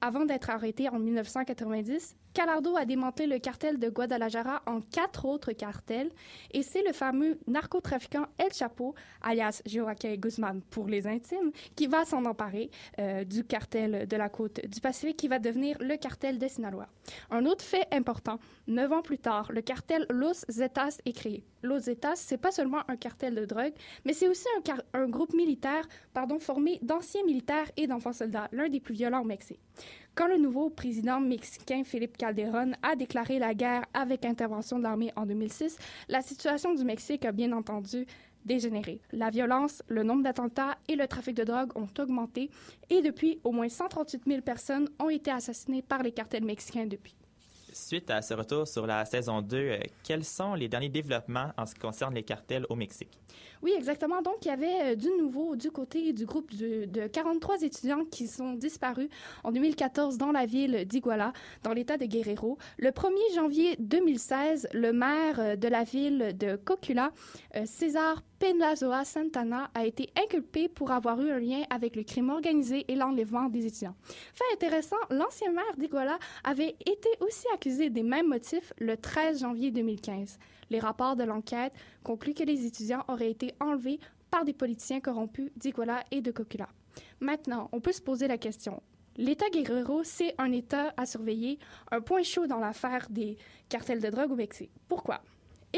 Avant 0.02 0.26
d'être 0.26 0.50
arrêté 0.50 0.90
en 0.90 1.00
1990, 1.00 2.16
Calardo 2.34 2.76
a 2.76 2.84
démantelé 2.84 3.28
le 3.28 3.40
cartel 3.40 3.80
de 3.80 3.90
Guadalajara 3.90 4.62
en 4.66 4.82
quatre 4.82 5.24
autres 5.26 5.54
cartels 5.54 6.12
et 6.52 6.64
c'est 6.64 6.84
le 6.84 6.92
fameux 6.92 7.40
narcotrafiquant 7.48 8.26
El 8.38 8.52
Chapo, 8.52 8.94
alias 9.22 9.62
Joaquin 9.66 10.16
Guzman 10.16 10.62
pour 10.70 10.88
les 10.88 11.08
intimes, 11.08 11.52
qui 11.78 11.88
va 11.88 12.04
s'en 12.04 12.26
emparer 12.26 12.70
euh, 13.00 13.24
du 13.24 13.46
cartel 13.46 14.06
de 14.06 14.18
la 14.18 14.28
côte 14.28 14.60
du 14.68 14.82
Pacifique 14.82 15.16
qui 15.16 15.30
va 15.30 15.40
devenir 15.40 15.78
le 15.80 15.96
cartel 15.96 16.38
de 16.38 16.48
Sinaloa. 16.48 16.90
Un 17.32 17.46
autre 17.46 17.64
fait 17.64 17.88
important, 17.94 18.38
neuf 18.68 18.92
ans 18.92 19.02
plus 19.02 19.20
tard, 19.20 19.50
le 19.54 19.62
cartel 19.62 20.06
Los 20.10 20.46
Zetas 20.50 20.98
est 21.06 21.14
créé. 21.14 21.46
Los 21.64 21.80
Zetas, 21.80 22.18
c'est 22.18 22.38
pas 22.38 22.52
seulement 22.52 22.82
un 22.90 22.98
cartel 22.98 23.34
de 23.34 23.46
drogue, 23.46 23.74
mais 24.04 24.12
c'est 24.12 24.28
aussi 24.28 24.46
un, 24.58 25.00
un 25.00 25.08
groupe 25.08 25.34
militaire 25.34 25.88
pardon, 26.14 26.40
formé 26.40 26.80
d'anciens 26.82 27.24
militaires 27.24 27.70
et 27.78 27.88
d'enfants 27.88 28.14
soldats, 28.14 28.48
l'un 28.52 28.70
des 28.70 28.80
plus 28.80 28.94
violents 28.94 29.22
au 29.22 29.26
Mexique. 29.26 29.55
Quand 30.16 30.28
le 30.28 30.38
nouveau 30.38 30.70
président 30.70 31.20
mexicain 31.20 31.84
Felipe 31.84 32.16
Calderón 32.16 32.76
a 32.82 32.96
déclaré 32.96 33.38
la 33.38 33.54
guerre 33.54 33.84
avec 33.94 34.24
intervention 34.24 34.78
de 34.78 34.84
l'armée 34.84 35.12
en 35.18 35.26
2006, 35.26 35.78
la 36.08 36.22
situation 36.22 36.74
du 36.74 36.86
Mexique 36.86 37.26
a 37.26 37.34
bien 37.34 37.52
entendu 37.52 38.06
dégénéré. 38.46 39.02
La 39.12 39.30
violence, 39.30 39.84
le 39.88 40.04
nombre 40.04 40.24
d'attentats 40.24 40.78
et 40.88 40.96
le 40.96 41.08
trafic 41.08 41.36
de 41.36 41.44
drogue 41.44 41.72
ont 41.76 41.90
augmenté 42.00 42.50
et 42.90 43.02
depuis, 43.02 43.40
au 43.44 43.52
moins 43.52 43.68
138 43.68 44.24
000 44.26 44.42
personnes 44.42 44.88
ont 45.00 45.10
été 45.10 45.32
assassinées 45.32 45.82
par 45.82 46.02
les 46.02 46.12
cartels 46.12 46.46
mexicains 46.46 46.86
depuis. 46.86 47.16
Suite 47.74 48.10
à 48.10 48.22
ce 48.22 48.34
retour 48.34 48.66
sur 48.70 48.88
la 48.88 49.04
saison 49.04 49.42
2, 49.42 49.58
euh, 49.58 49.80
quels 50.02 50.24
sont 50.24 50.54
les 50.54 50.70
derniers 50.70 50.88
développements 50.88 51.52
en 51.58 51.66
ce 51.66 51.74
qui 51.74 51.82
concerne 51.82 52.14
les 52.14 52.24
cartels 52.24 52.66
au 52.70 52.76
Mexique? 52.78 53.20
Oui, 53.66 53.74
exactement. 53.76 54.22
Donc, 54.22 54.36
il 54.44 54.50
y 54.50 54.52
avait 54.52 54.92
euh, 54.92 54.96
du 54.96 55.10
nouveau 55.18 55.56
du 55.56 55.72
côté 55.72 56.14
du 56.14 56.28
groupe 56.28 56.54
de 56.54 57.08
43 57.08 57.64
étudiants 57.64 58.06
qui 58.06 58.28
sont 58.28 58.54
disparus 58.54 59.10
en 59.44 59.52
2014 59.52 60.20
dans 60.20 60.32
la 60.32 60.46
ville 60.46 60.86
d'Iguala, 60.86 61.34
dans 61.64 61.74
l'État 61.74 61.98
de 61.98 62.06
Guerrero. 62.06 62.60
Le 62.78 62.92
1er 62.92 63.34
janvier 63.34 63.76
2016, 63.80 64.68
le 64.72 64.94
maire 64.94 65.40
euh, 65.40 65.56
de 65.56 65.68
la 65.68 65.84
ville 65.84 66.38
de 66.38 66.58
Cocula, 66.58 67.12
César 67.66 68.22
Penazoa 68.38 69.04
Santana 69.04 69.72
a 69.74 69.86
été 69.86 70.10
inculpé 70.24 70.68
pour 70.68 70.92
avoir 70.92 71.20
eu 71.22 71.32
un 71.32 71.40
lien 71.40 71.64
avec 71.72 71.96
le 71.96 72.04
crime 72.04 72.30
organisé 72.30 72.86
et 72.88 72.96
l'enlèvement 72.96 73.46
des 73.46 73.66
étudiants. 73.66 73.96
Fait 74.36 74.44
intéressant, 74.54 74.98
l'ancien 75.10 75.52
maire 75.52 75.76
d'Iguala 75.76 76.20
avait 76.44 76.76
été 76.86 77.10
aussi 77.22 77.48
accusé 77.54 77.90
des 77.90 78.04
mêmes 78.04 78.28
motifs 78.28 78.74
le 78.78 78.96
13 78.96 79.40
janvier 79.40 79.72
2015. 79.72 80.38
Les 80.70 80.80
rapports 80.80 81.16
de 81.16 81.24
l'enquête 81.24 81.74
concluent 82.04 82.34
que 82.34 82.44
les 82.44 82.66
étudiants 82.66 83.04
auraient 83.08 83.32
été 83.32 83.54
enlevés 83.60 84.00
par 84.32 84.46
des 84.46 84.54
politiciens 84.54 85.00
corrompus 85.00 85.52
d'Iguala 85.56 86.04
et 86.12 86.22
de 86.22 86.32
Cocula. 86.32 86.68
Maintenant, 87.20 87.70
on 87.72 87.82
peut 87.82 87.92
se 87.92 88.02
poser 88.02 88.28
la 88.28 88.38
question. 88.38 88.82
L'État 89.18 89.50
Guerrero, 89.50 90.04
c'est 90.04 90.36
un 90.38 90.52
État 90.52 90.94
à 90.98 91.06
surveiller, 91.06 91.58
un 91.92 92.02
point 92.02 92.24
chaud 92.24 92.48
dans 92.48 92.60
l'affaire 92.60 93.08
des 93.10 93.38
cartels 93.70 94.02
de 94.02 94.10
drogue 94.10 94.32
au 94.32 94.36
Mexique. 94.36 94.72
Pourquoi? 94.90 95.22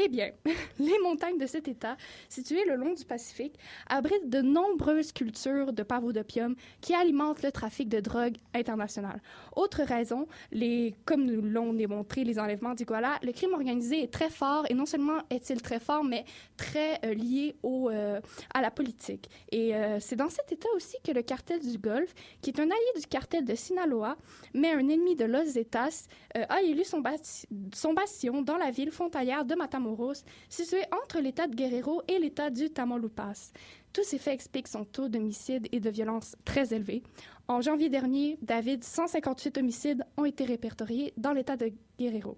Eh 0.00 0.06
bien, 0.06 0.30
les 0.78 0.96
montagnes 1.02 1.38
de 1.38 1.46
cet 1.46 1.66
État, 1.66 1.96
situées 2.28 2.64
le 2.66 2.76
long 2.76 2.94
du 2.94 3.04
Pacifique, 3.04 3.58
abritent 3.88 4.30
de 4.30 4.40
nombreuses 4.40 5.10
cultures 5.10 5.72
de 5.72 5.82
pavots 5.82 6.12
d'opium 6.12 6.54
qui 6.80 6.94
alimentent 6.94 7.42
le 7.42 7.50
trafic 7.50 7.88
de 7.88 7.98
drogue 7.98 8.36
international. 8.54 9.20
Autre 9.56 9.82
raison, 9.82 10.28
les, 10.52 10.94
comme 11.04 11.24
nous 11.24 11.42
l'ont 11.42 11.72
démontré 11.72 12.22
les 12.22 12.38
enlèvements 12.38 12.74
d'Iguala, 12.74 13.18
le 13.24 13.32
crime 13.32 13.54
organisé 13.54 14.04
est 14.04 14.12
très 14.12 14.30
fort 14.30 14.66
et 14.70 14.74
non 14.74 14.86
seulement 14.86 15.18
est-il 15.30 15.60
très 15.62 15.80
fort, 15.80 16.04
mais 16.04 16.24
très 16.56 17.00
euh, 17.04 17.14
lié 17.14 17.56
au, 17.64 17.90
euh, 17.90 18.20
à 18.54 18.62
la 18.62 18.70
politique. 18.70 19.28
Et 19.50 19.74
euh, 19.74 19.98
c'est 19.98 20.16
dans 20.16 20.30
cet 20.30 20.52
État 20.52 20.68
aussi 20.76 20.96
que 21.04 21.10
le 21.10 21.22
cartel 21.22 21.58
du 21.58 21.76
Golfe, 21.76 22.14
qui 22.40 22.50
est 22.50 22.60
un 22.60 22.70
allié 22.70 23.00
du 23.00 23.06
cartel 23.08 23.44
de 23.44 23.54
Sinaloa, 23.56 24.16
mais 24.54 24.70
un 24.70 24.88
ennemi 24.88 25.16
de 25.16 25.24
Los 25.24 25.44
Zetas, 25.44 26.06
a 26.34 26.62
élu 26.62 26.84
son, 26.84 27.02
son 27.74 27.94
bastion 27.94 28.42
dans 28.42 28.58
la 28.58 28.70
ville 28.70 28.92
frontalière 28.92 29.44
de 29.44 29.56
Matamoros 29.56 29.87
situé 30.48 30.82
entre 31.04 31.20
l'État 31.20 31.46
de 31.46 31.54
Guerrero 31.54 32.02
et 32.08 32.18
l'État 32.18 32.50
du 32.50 32.70
Tamaulipas. 32.70 33.52
Tous 33.92 34.04
ces 34.04 34.18
faits 34.18 34.34
expliquent 34.34 34.68
son 34.68 34.84
taux 34.84 35.08
d'homicide 35.08 35.68
et 35.72 35.80
de 35.80 35.90
violence 35.90 36.36
très 36.44 36.74
élevé. 36.74 37.02
En 37.48 37.60
janvier 37.60 37.88
dernier, 37.88 38.38
David, 38.42 38.84
158 38.84 39.58
homicides 39.58 40.04
ont 40.16 40.24
été 40.24 40.44
répertoriés 40.44 41.14
dans 41.16 41.32
l'État 41.32 41.56
de 41.56 41.72
Guerrero. 41.98 42.36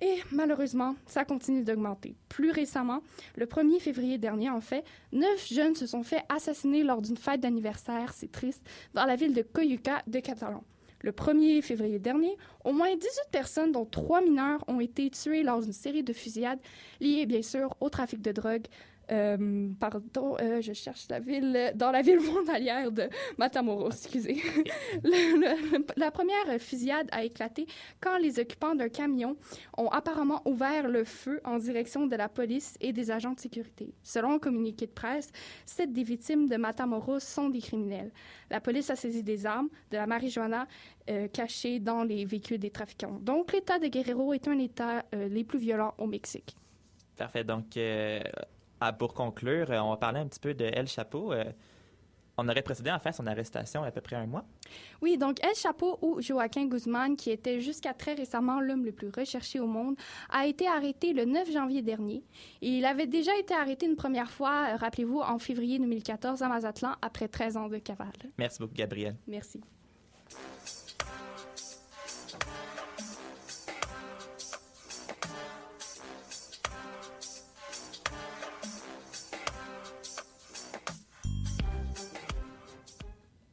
Et 0.00 0.18
malheureusement, 0.30 0.94
ça 1.06 1.24
continue 1.24 1.64
d'augmenter. 1.64 2.14
Plus 2.28 2.52
récemment, 2.52 3.02
le 3.36 3.46
1er 3.46 3.80
février 3.80 4.16
dernier, 4.16 4.48
en 4.48 4.60
fait, 4.60 4.84
neuf 5.12 5.52
jeunes 5.52 5.74
se 5.74 5.86
sont 5.86 6.04
fait 6.04 6.22
assassiner 6.28 6.84
lors 6.84 7.02
d'une 7.02 7.16
fête 7.16 7.40
d'anniversaire, 7.40 8.12
c'est 8.12 8.30
triste, 8.30 8.62
dans 8.94 9.04
la 9.04 9.16
ville 9.16 9.34
de 9.34 9.42
Coyuca 9.42 10.02
de 10.06 10.20
Catalan. 10.20 10.62
Le 11.00 11.12
1er 11.12 11.62
février 11.62 11.98
dernier, 11.98 12.36
au 12.64 12.72
moins 12.72 12.94
18 12.94 13.02
personnes, 13.30 13.72
dont 13.72 13.84
trois 13.84 14.20
mineurs, 14.20 14.64
ont 14.66 14.80
été 14.80 15.10
tuées 15.10 15.42
lors 15.42 15.60
d'une 15.60 15.72
série 15.72 16.02
de 16.02 16.12
fusillades 16.12 16.58
liées 17.00 17.26
bien 17.26 17.42
sûr 17.42 17.76
au 17.80 17.88
trafic 17.88 18.20
de 18.20 18.32
drogue, 18.32 18.66
euh, 19.10 19.68
pardon, 19.80 20.36
euh, 20.40 20.60
je 20.60 20.72
cherche 20.72 21.06
la 21.08 21.20
ville, 21.20 21.72
dans 21.74 21.90
la 21.90 22.02
ville 22.02 22.20
frontalière 22.30 22.92
de 22.92 23.08
Matamoros, 23.38 23.90
excusez. 23.90 24.42
Le- 25.02 25.40
le- 25.40 25.86
la 25.96 26.10
première 26.10 26.60
fusillade 26.60 27.08
a 27.12 27.24
éclaté 27.24 27.66
quand 28.00 28.18
les 28.18 28.38
occupants 28.38 28.74
d'un 28.74 28.88
camion 28.88 29.36
ont 29.76 29.88
apparemment 29.88 30.42
ouvert 30.46 30.88
le 30.88 31.04
feu 31.04 31.40
en 31.44 31.58
direction 31.58 32.06
de 32.06 32.16
la 32.16 32.28
police 32.28 32.76
et 32.80 32.92
des 32.92 33.10
agents 33.10 33.32
de 33.32 33.40
sécurité. 33.40 33.92
Selon 34.02 34.32
un 34.32 34.38
communiqué 34.38 34.86
de 34.86 34.92
presse, 34.92 35.30
sept 35.66 35.92
des 35.92 36.02
victimes 36.02 36.48
de 36.48 36.56
Matamoros 36.56 37.20
sont 37.20 37.48
des 37.48 37.60
criminels. 37.60 38.10
La 38.50 38.60
police 38.60 38.90
a 38.90 38.96
saisi 38.96 39.22
des 39.22 39.46
armes, 39.46 39.68
de 39.90 39.96
la 39.96 40.06
marijuana 40.06 40.66
euh, 41.10 41.28
cachée 41.28 41.78
dans 41.80 42.02
les 42.04 42.24
véhicules 42.24 42.58
des 42.58 42.70
trafiquants. 42.70 43.18
Donc, 43.22 43.52
l'État 43.52 43.78
de 43.78 43.86
Guerrero 43.88 44.32
est 44.34 44.48
un 44.48 44.58
État 44.58 45.04
les 45.12 45.44
plus 45.44 45.58
violents 45.58 45.94
au 45.98 46.06
Mexique. 46.06 46.56
Parfait. 47.16 47.44
Donc, 47.44 47.76
à- 48.80 48.92
pour 48.92 49.14
conclure, 49.14 49.70
euh, 49.70 49.78
on 49.80 49.90
va 49.90 49.96
parler 49.96 50.20
un 50.20 50.26
petit 50.26 50.40
peu 50.40 50.54
de 50.54 50.64
El 50.64 50.86
Chapo. 50.88 51.32
Euh, 51.32 51.44
on 52.40 52.48
aurait 52.48 52.62
précédé 52.62 52.88
en 52.92 53.00
fait 53.00 53.10
son 53.12 53.26
arrestation 53.26 53.82
à 53.82 53.90
peu 53.90 54.00
près 54.00 54.14
un 54.14 54.26
mois. 54.26 54.44
Oui, 55.02 55.18
donc 55.18 55.42
El 55.44 55.56
Chapo 55.56 55.98
ou 56.02 56.20
Joaquin 56.20 56.66
Guzman, 56.66 57.16
qui 57.16 57.30
était 57.32 57.58
jusqu'à 57.60 57.94
très 57.94 58.14
récemment 58.14 58.60
l'homme 58.60 58.84
le 58.84 58.92
plus 58.92 59.08
recherché 59.08 59.58
au 59.58 59.66
monde, 59.66 59.96
a 60.30 60.46
été 60.46 60.68
arrêté 60.68 61.12
le 61.12 61.24
9 61.24 61.50
janvier 61.50 61.82
dernier. 61.82 62.22
Il 62.60 62.84
avait 62.84 63.08
déjà 63.08 63.36
été 63.38 63.54
arrêté 63.54 63.86
une 63.86 63.96
première 63.96 64.30
fois, 64.30 64.68
euh, 64.72 64.76
rappelez-vous, 64.76 65.18
en 65.18 65.38
février 65.40 65.80
2014 65.80 66.42
à 66.42 66.48
Mazatlan, 66.48 66.92
après 67.02 67.26
13 67.26 67.56
ans 67.56 67.68
de 67.68 67.78
cavale. 67.78 68.12
Merci 68.38 68.60
beaucoup, 68.60 68.74
Gabriel. 68.74 69.16
Merci. 69.26 69.60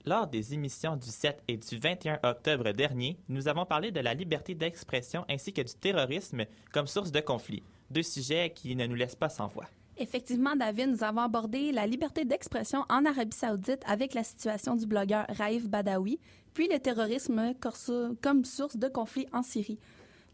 Lors 0.07 0.27
des 0.27 0.53
émissions 0.53 0.95
du 0.95 1.09
7 1.09 1.41
et 1.47 1.57
du 1.57 1.79
21 1.79 2.19
octobre 2.21 2.71
dernier, 2.73 3.17
nous 3.27 3.47
avons 3.47 3.65
parlé 3.65 3.89
de 3.91 3.99
la 3.99 4.13
liberté 4.13 4.53
d'expression 4.53 5.25
ainsi 5.27 5.51
que 5.51 5.63
du 5.63 5.73
terrorisme 5.73 6.45
comme 6.71 6.85
source 6.85 7.11
de 7.11 7.21
conflit, 7.21 7.63
deux 7.89 8.03
sujets 8.03 8.51
qui 8.53 8.75
ne 8.75 8.85
nous 8.85 8.93
laissent 8.93 9.15
pas 9.15 9.29
sans 9.29 9.47
voix. 9.47 9.65
Effectivement, 9.97 10.55
David, 10.55 10.89
nous 10.89 11.03
avons 11.03 11.21
abordé 11.21 11.71
la 11.71 11.87
liberté 11.87 12.23
d'expression 12.23 12.85
en 12.87 13.03
Arabie 13.03 13.35
saoudite 13.35 13.81
avec 13.87 14.13
la 14.13 14.23
situation 14.23 14.75
du 14.75 14.85
blogueur 14.85 15.25
Raif 15.29 15.67
Badawi, 15.67 16.19
puis 16.53 16.67
le 16.67 16.77
terrorisme 16.77 17.53
comme 18.21 18.45
source 18.45 18.77
de 18.77 18.87
conflit 18.87 19.25
en 19.33 19.41
Syrie. 19.41 19.79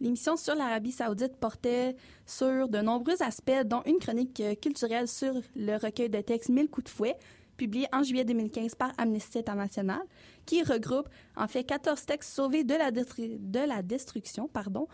L'émission 0.01 0.36
sur 0.36 0.56
l'Arabie 0.56 0.92
saoudite 0.92 1.38
portait 1.38 1.96
sur 2.25 2.68
de 2.68 2.80
nombreux 2.80 3.22
aspects, 3.22 3.63
dont 3.63 3.84
une 3.86 4.00
chronique 4.00 4.42
culturelle 4.60 5.08
sur 5.08 5.34
le 5.56 5.78
recueil 5.78 6.10
de 6.10 6.20
textes 6.20 6.50
Mille 6.50 6.70
coups 6.70 6.86
de 6.86 6.90
fouet, 6.90 7.16
publié 7.62 7.86
en 7.94 8.01
juillet 8.01 8.25
2015 8.25 8.74
par 8.74 8.91
Amnesty 8.98 9.38
International, 9.38 10.01
qui 10.48 10.63
regroupe 10.63 11.08
en 11.36 11.48
fait 11.48 11.63
14 11.63 12.06
textes 12.08 12.34
sauvés 12.34 12.63
de 12.63 12.74
la, 12.74 12.89
destru- 12.89 13.38
de 13.39 13.60
la 13.60 13.84
destruction 13.84 14.48
pardon, 14.48 14.88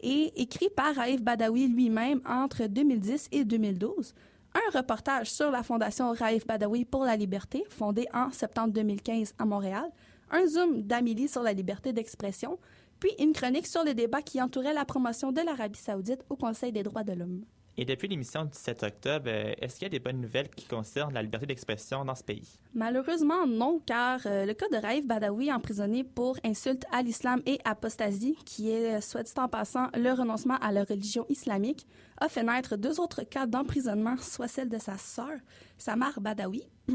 et 0.00 0.30
écrit 0.40 0.68
par 0.70 0.94
Raif 0.94 1.20
Badawi 1.22 1.66
lui-même 1.66 2.20
entre 2.24 2.68
2010 2.68 3.30
et 3.32 3.44
2012. 3.44 4.14
Un 4.54 4.78
reportage 4.78 5.32
sur 5.32 5.50
la 5.50 5.64
Fondation 5.64 6.12
Raif 6.12 6.46
Badawi 6.46 6.84
pour 6.84 7.04
la 7.04 7.16
liberté, 7.16 7.64
fondée 7.68 8.06
en 8.14 8.30
septembre 8.30 8.72
2015 8.72 9.34
à 9.36 9.44
Montréal. 9.44 9.90
Un 10.30 10.46
zoom 10.46 10.82
d'Amélie 10.82 11.26
sur 11.26 11.42
la 11.42 11.52
liberté 11.52 11.92
d'expression, 11.92 12.60
puis 13.00 13.10
une 13.18 13.32
chronique 13.32 13.66
sur 13.66 13.82
le 13.82 13.92
débat 13.92 14.22
qui 14.22 14.40
entourait 14.40 14.72
la 14.72 14.84
promotion 14.84 15.32
de 15.32 15.40
l'Arabie 15.40 15.80
saoudite 15.80 16.24
au 16.30 16.36
Conseil 16.36 16.70
des 16.70 16.84
droits 16.84 17.02
de 17.02 17.12
l'homme. 17.12 17.44
Et 17.76 17.84
depuis 17.84 18.06
l'émission 18.06 18.44
du 18.44 18.52
7 18.52 18.84
octobre, 18.84 19.24
euh, 19.26 19.52
est-ce 19.60 19.74
qu'il 19.74 19.82
y 19.82 19.86
a 19.86 19.88
des 19.88 19.98
bonnes 19.98 20.20
nouvelles 20.20 20.48
qui 20.48 20.66
concernent 20.66 21.12
la 21.12 21.22
liberté 21.22 21.46
d'expression 21.46 22.04
dans 22.04 22.14
ce 22.14 22.22
pays? 22.22 22.56
Malheureusement, 22.72 23.48
non, 23.48 23.80
car 23.84 24.20
euh, 24.26 24.46
le 24.46 24.54
cas 24.54 24.68
de 24.68 24.76
Raif 24.76 25.04
Badawi, 25.06 25.52
emprisonné 25.52 26.04
pour 26.04 26.38
insulte 26.44 26.84
à 26.92 27.02
l'islam 27.02 27.42
et 27.46 27.58
apostasie, 27.64 28.36
qui 28.46 28.70
est, 28.70 28.98
euh, 28.98 29.00
soit 29.00 29.24
dit 29.24 29.32
en 29.38 29.48
passant, 29.48 29.88
le 29.94 30.12
renoncement 30.12 30.56
à 30.58 30.70
la 30.70 30.84
religion 30.84 31.26
islamique, 31.28 31.84
a 32.18 32.28
fait 32.28 32.44
naître 32.44 32.76
deux 32.76 33.00
autres 33.00 33.24
cas 33.24 33.46
d'emprisonnement, 33.46 34.16
soit 34.18 34.48
celle 34.48 34.68
de 34.68 34.78
sa 34.78 34.96
sœur, 34.96 35.36
Samar 35.76 36.20
Badawi, 36.20 36.62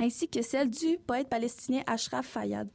ainsi 0.00 0.28
que 0.28 0.40
celle 0.40 0.70
du 0.70 0.96
poète 1.06 1.28
palestinien 1.28 1.82
Ashraf 1.86 2.26
Fayyad. 2.26 2.70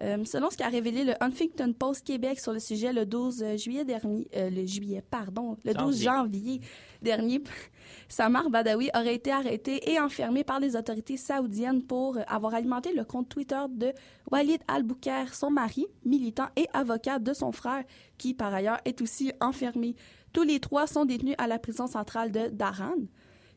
Euh, 0.00 0.24
selon 0.24 0.48
ce 0.50 0.56
qu'a 0.56 0.68
révélé 0.68 1.02
le 1.02 1.14
Huffington 1.20 1.72
Post 1.76 2.06
Québec 2.06 2.38
sur 2.38 2.52
le 2.52 2.60
sujet 2.60 2.92
le 2.92 3.04
12 3.04 3.56
juillet 3.56 3.84
dernier, 3.84 4.28
euh, 4.36 4.48
le 4.48 4.64
juillet, 4.64 5.02
pardon, 5.02 5.56
le 5.64 5.74
12 5.74 6.02
janvier 6.02 6.60
dernier, 7.02 7.42
Samar 8.08 8.48
Badawi 8.48 8.90
aurait 8.94 9.16
été 9.16 9.32
arrêté 9.32 9.90
et 9.90 9.98
enfermé 9.98 10.44
par 10.44 10.60
les 10.60 10.76
autorités 10.76 11.16
saoudiennes 11.16 11.82
pour 11.82 12.16
avoir 12.28 12.54
alimenté 12.54 12.92
le 12.92 13.04
compte 13.04 13.28
Twitter 13.28 13.60
de 13.70 13.92
Walid 14.30 14.60
Al-Bouker, 14.68 15.24
son 15.32 15.50
mari, 15.50 15.86
militant 16.04 16.46
et 16.54 16.68
avocat 16.72 17.18
de 17.18 17.32
son 17.32 17.50
frère, 17.50 17.82
qui 18.18 18.34
par 18.34 18.54
ailleurs 18.54 18.78
est 18.84 19.02
aussi 19.02 19.32
enfermé. 19.40 19.96
Tous 20.32 20.44
les 20.44 20.60
trois 20.60 20.86
sont 20.86 21.06
détenus 21.06 21.34
à 21.38 21.48
la 21.48 21.58
prison 21.58 21.88
centrale 21.88 22.30
de 22.30 22.48
Daran. 22.48 22.94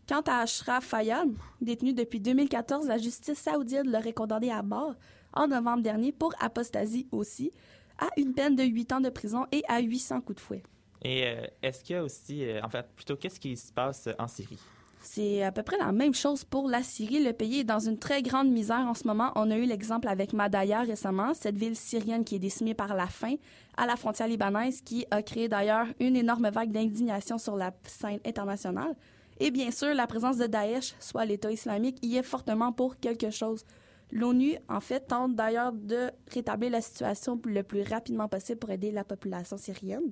Quant 0.10 0.22
à 0.28 0.40
Ashraf 0.40 0.86
Fayyad, 0.86 1.30
détenu 1.62 1.94
depuis 1.94 2.20
2014, 2.20 2.88
la 2.88 2.98
justice 2.98 3.38
saoudienne 3.38 3.90
l'aurait 3.90 4.14
condamné 4.14 4.52
à 4.52 4.64
mort 4.64 4.96
en 5.34 5.48
novembre 5.48 5.84
dernier 5.84 6.12
pour 6.12 6.34
apostasie 6.40 7.08
aussi, 7.12 7.52
à 7.98 8.08
une 8.18 8.34
peine 8.34 8.56
de 8.56 8.64
8 8.64 8.94
ans 8.94 9.02
de 9.02 9.10
prison 9.10 9.46
et 9.52 9.64
à 9.68 9.80
800 9.80 10.22
coups 10.22 10.38
de 10.38 10.42
fouet. 10.42 10.64
Et 11.04 11.26
euh, 11.26 11.46
est-ce 11.62 11.84
qu'il 11.84 11.96
y 11.96 12.00
a 12.00 12.04
aussi, 12.04 12.46
euh, 12.46 12.62
en 12.64 12.70
fait, 12.70 12.86
plutôt, 12.96 13.16
qu'est-ce 13.16 13.40
qui 13.40 13.58
se 13.58 13.72
passe 13.72 14.08
en 14.20 14.28
Syrie? 14.28 14.60
C'est 15.04 15.42
à 15.44 15.52
peu 15.52 15.64
près 15.64 15.78
la 15.80 15.92
même 15.92 16.14
chose 16.14 16.44
pour 16.44 16.70
la 16.70 16.84
Syrie. 16.84 17.24
Le 17.24 17.34
pays 17.34 17.62
est 17.62 17.64
dans 17.64 17.80
une 17.80 17.98
très 17.98 18.22
grande 18.22 18.52
misère 18.52 18.86
en 18.88 18.94
ce 18.94 19.08
moment. 19.08 19.32
On 19.36 19.50
a 19.50 19.58
eu 19.58 19.66
l'exemple 19.66 20.08
avec 20.08 20.32
Madaya 20.32 20.82
récemment, 20.82 21.34
cette 21.34 21.58
ville 21.58 21.76
syrienne 21.76 22.24
qui 22.24 22.36
est 22.36 22.40
décimée 22.40 22.76
par 22.76 22.94
la 22.96 23.08
faim 23.08 23.36
à 23.78 23.88
la 23.88 23.96
frontière 23.96 24.28
libanaise, 24.28 24.82
qui 24.82 25.08
a 25.10 25.24
créé 25.24 25.48
d'ailleurs 25.48 25.88
une 26.00 26.16
énorme 26.16 26.50
vague 26.50 26.72
d'indignation 26.72 27.40
sur 27.40 27.56
la 27.56 27.74
scène 27.84 28.20
internationale. 28.26 28.96
Et 29.40 29.50
bien 29.50 29.72
sûr, 29.72 29.94
la 29.96 30.06
présence 30.06 30.38
de 30.38 30.46
Daesh, 30.46 30.94
soit 31.00 31.26
l'État 31.26 31.52
islamique, 31.52 31.98
y 32.04 32.18
est 32.18 32.24
fortement 32.24 32.72
pour 32.72 33.00
quelque 33.00 33.32
chose. 33.32 33.66
L'ONU, 34.12 34.58
en 34.68 34.82
fait, 34.82 35.08
tente 35.08 35.36
d'ailleurs 35.36 35.72
de 35.72 36.12
rétablir 36.34 36.72
la 36.72 36.82
situation 36.82 37.40
le 37.46 37.64
plus 37.64 37.84
rapidement 37.84 38.28
possible 38.28 38.60
pour 38.60 38.70
aider 38.70 38.92
la 38.92 39.04
population 39.04 39.58
syrienne. 39.58 40.12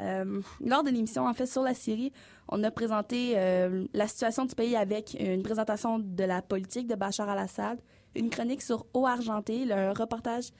Euh, 0.00 0.40
lors 0.64 0.84
de 0.84 0.90
l'émission, 0.90 1.26
en 1.26 1.34
fait, 1.34 1.46
sur 1.46 1.62
la 1.62 1.74
Syrie, 1.74 2.12
on 2.48 2.62
a 2.62 2.70
présenté 2.70 3.32
euh, 3.36 3.86
la 3.94 4.06
situation 4.06 4.44
du 4.44 4.54
pays 4.54 4.76
avec 4.76 5.16
une 5.18 5.42
présentation 5.42 5.98
de 5.98 6.24
la 6.24 6.42
politique 6.42 6.86
de 6.86 6.94
Bachar 6.94 7.28
al-Assad, 7.28 7.80
une 8.14 8.30
chronique 8.30 8.62
sur 8.62 8.86
Eau 8.94 9.06
Argentée, 9.06 9.64
le 9.64 9.92
reportage 9.92 10.50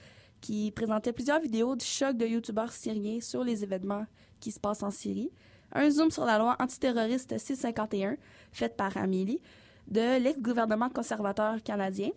qui 0.40 0.70
présentait 0.70 1.12
plusieurs 1.12 1.40
vidéos 1.40 1.76
du 1.76 1.84
choc 1.84 2.16
de 2.16 2.26
youtubeurs 2.26 2.72
syriens 2.72 3.20
sur 3.20 3.44
les 3.44 3.62
événements 3.62 4.06
qui 4.40 4.52
se 4.52 4.60
passent 4.60 4.82
en 4.82 4.90
Syrie, 4.90 5.30
un 5.72 5.90
zoom 5.90 6.10
sur 6.10 6.24
la 6.24 6.38
loi 6.38 6.56
antiterroriste 6.60 7.38
651, 7.38 8.16
faite 8.52 8.76
par 8.76 8.96
Amélie, 8.96 9.40
de 9.88 10.22
l'ex-gouvernement 10.22 10.90
conservateur 10.90 11.62
canadien, 11.62 12.10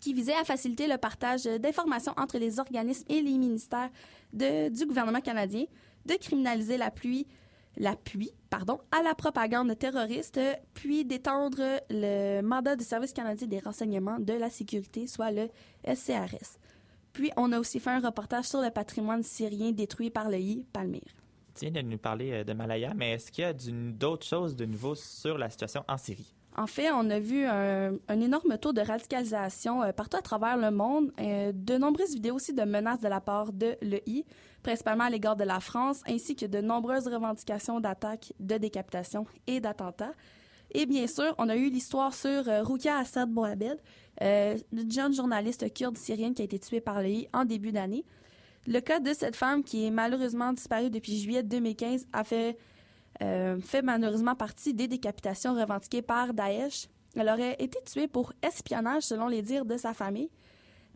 qui 0.00 0.12
visait 0.12 0.34
à 0.34 0.44
faciliter 0.44 0.86
le 0.86 0.98
partage 0.98 1.44
d'informations 1.44 2.14
entre 2.16 2.38
les 2.38 2.58
organismes 2.58 3.04
et 3.08 3.20
les 3.20 3.38
ministères 3.38 3.90
du 4.32 4.86
gouvernement 4.86 5.20
canadien, 5.20 5.64
de 6.04 6.14
criminaliser 6.14 6.76
l'appui, 6.76 7.26
à 7.78 9.02
la 9.02 9.14
propagande 9.14 9.78
terroriste, 9.78 10.40
puis 10.74 11.04
d'étendre 11.04 11.80
le 11.90 12.40
mandat 12.42 12.76
du 12.76 12.84
Service 12.84 13.12
canadien 13.12 13.46
des 13.46 13.58
renseignements 13.58 14.18
de 14.18 14.32
la 14.32 14.50
sécurité, 14.50 15.06
soit 15.06 15.30
le 15.30 15.48
SCRS. 15.86 16.58
Puis, 17.12 17.30
on 17.36 17.50
a 17.52 17.58
aussi 17.58 17.80
fait 17.80 17.90
un 17.90 18.00
reportage 18.00 18.44
sur 18.44 18.60
le 18.60 18.70
patrimoine 18.70 19.22
syrien 19.22 19.72
détruit 19.72 20.10
par 20.10 20.28
le 20.28 20.38
I 20.38 20.66
Palmyre. 20.72 21.00
Tu 21.54 21.70
viens 21.70 21.82
de 21.82 21.88
nous 21.88 21.96
parler 21.96 22.30
euh, 22.32 22.44
de 22.44 22.52
Malaya, 22.52 22.92
mais 22.94 23.12
est-ce 23.12 23.32
qu'il 23.32 23.42
y 23.42 23.46
a 23.46 23.54
d'autres 23.54 24.26
choses 24.26 24.54
de 24.54 24.66
nouveau 24.66 24.94
sur 24.94 25.38
la 25.38 25.48
situation 25.48 25.82
en 25.88 25.96
Syrie? 25.96 26.35
En 26.58 26.66
fait, 26.66 26.90
on 26.90 27.10
a 27.10 27.18
vu 27.18 27.44
un, 27.44 27.98
énorme 28.08 28.56
taux 28.58 28.72
de 28.72 28.80
radicalisation 28.80 29.82
euh, 29.82 29.92
partout 29.92 30.16
à 30.16 30.22
travers 30.22 30.56
le 30.56 30.70
monde. 30.70 31.12
Euh, 31.20 31.52
de 31.54 31.76
nombreuses 31.76 32.14
vidéos 32.14 32.36
aussi 32.36 32.54
de 32.54 32.62
menaces 32.62 33.00
de 33.00 33.08
la 33.08 33.20
part 33.20 33.52
de 33.52 33.76
l'EI, 33.82 34.24
principalement 34.62 35.04
à 35.04 35.10
l'égard 35.10 35.36
de 35.36 35.44
la 35.44 35.60
France, 35.60 36.02
ainsi 36.08 36.34
que 36.34 36.46
de 36.46 36.60
nombreuses 36.60 37.08
revendications 37.08 37.78
d'attaques, 37.78 38.32
de 38.40 38.56
décapitation 38.56 39.26
et 39.46 39.60
d'attentats. 39.60 40.12
Et 40.72 40.86
bien 40.86 41.06
sûr, 41.06 41.34
on 41.38 41.48
a 41.48 41.56
eu 41.56 41.70
l'histoire 41.70 42.14
sur 42.14 42.48
euh, 42.48 42.62
Roukia 42.62 42.98
Assad 42.98 43.30
Boabed, 43.30 43.78
euh, 44.22 44.56
une 44.72 44.90
jeune 44.90 45.14
journaliste 45.14 45.72
kurde 45.72 45.96
syrienne 45.96 46.34
qui 46.34 46.42
a 46.42 46.44
été 46.44 46.58
tuée 46.58 46.80
par 46.80 47.00
l'EI 47.00 47.28
en 47.32 47.44
début 47.44 47.72
d'année. 47.72 48.04
Le 48.66 48.80
cas 48.80 48.98
de 48.98 49.12
cette 49.12 49.36
femme 49.36 49.62
qui 49.62 49.86
est 49.86 49.90
malheureusement 49.90 50.52
disparue 50.52 50.90
depuis 50.90 51.18
juillet 51.18 51.42
2015 51.42 52.08
a 52.12 52.24
fait, 52.24 52.58
euh, 53.22 53.60
fait 53.60 53.82
malheureusement 53.82 54.34
partie 54.34 54.74
des 54.74 54.88
décapitations 54.88 55.54
revendiquées 55.54 56.02
par 56.02 56.34
Daesh. 56.34 56.88
Elle 57.14 57.28
aurait 57.28 57.56
été 57.58 57.78
tuée 57.84 58.08
pour 58.08 58.32
espionnage 58.42 59.04
selon 59.04 59.28
les 59.28 59.42
dires 59.42 59.64
de 59.64 59.76
sa 59.76 59.94
famille. 59.94 60.30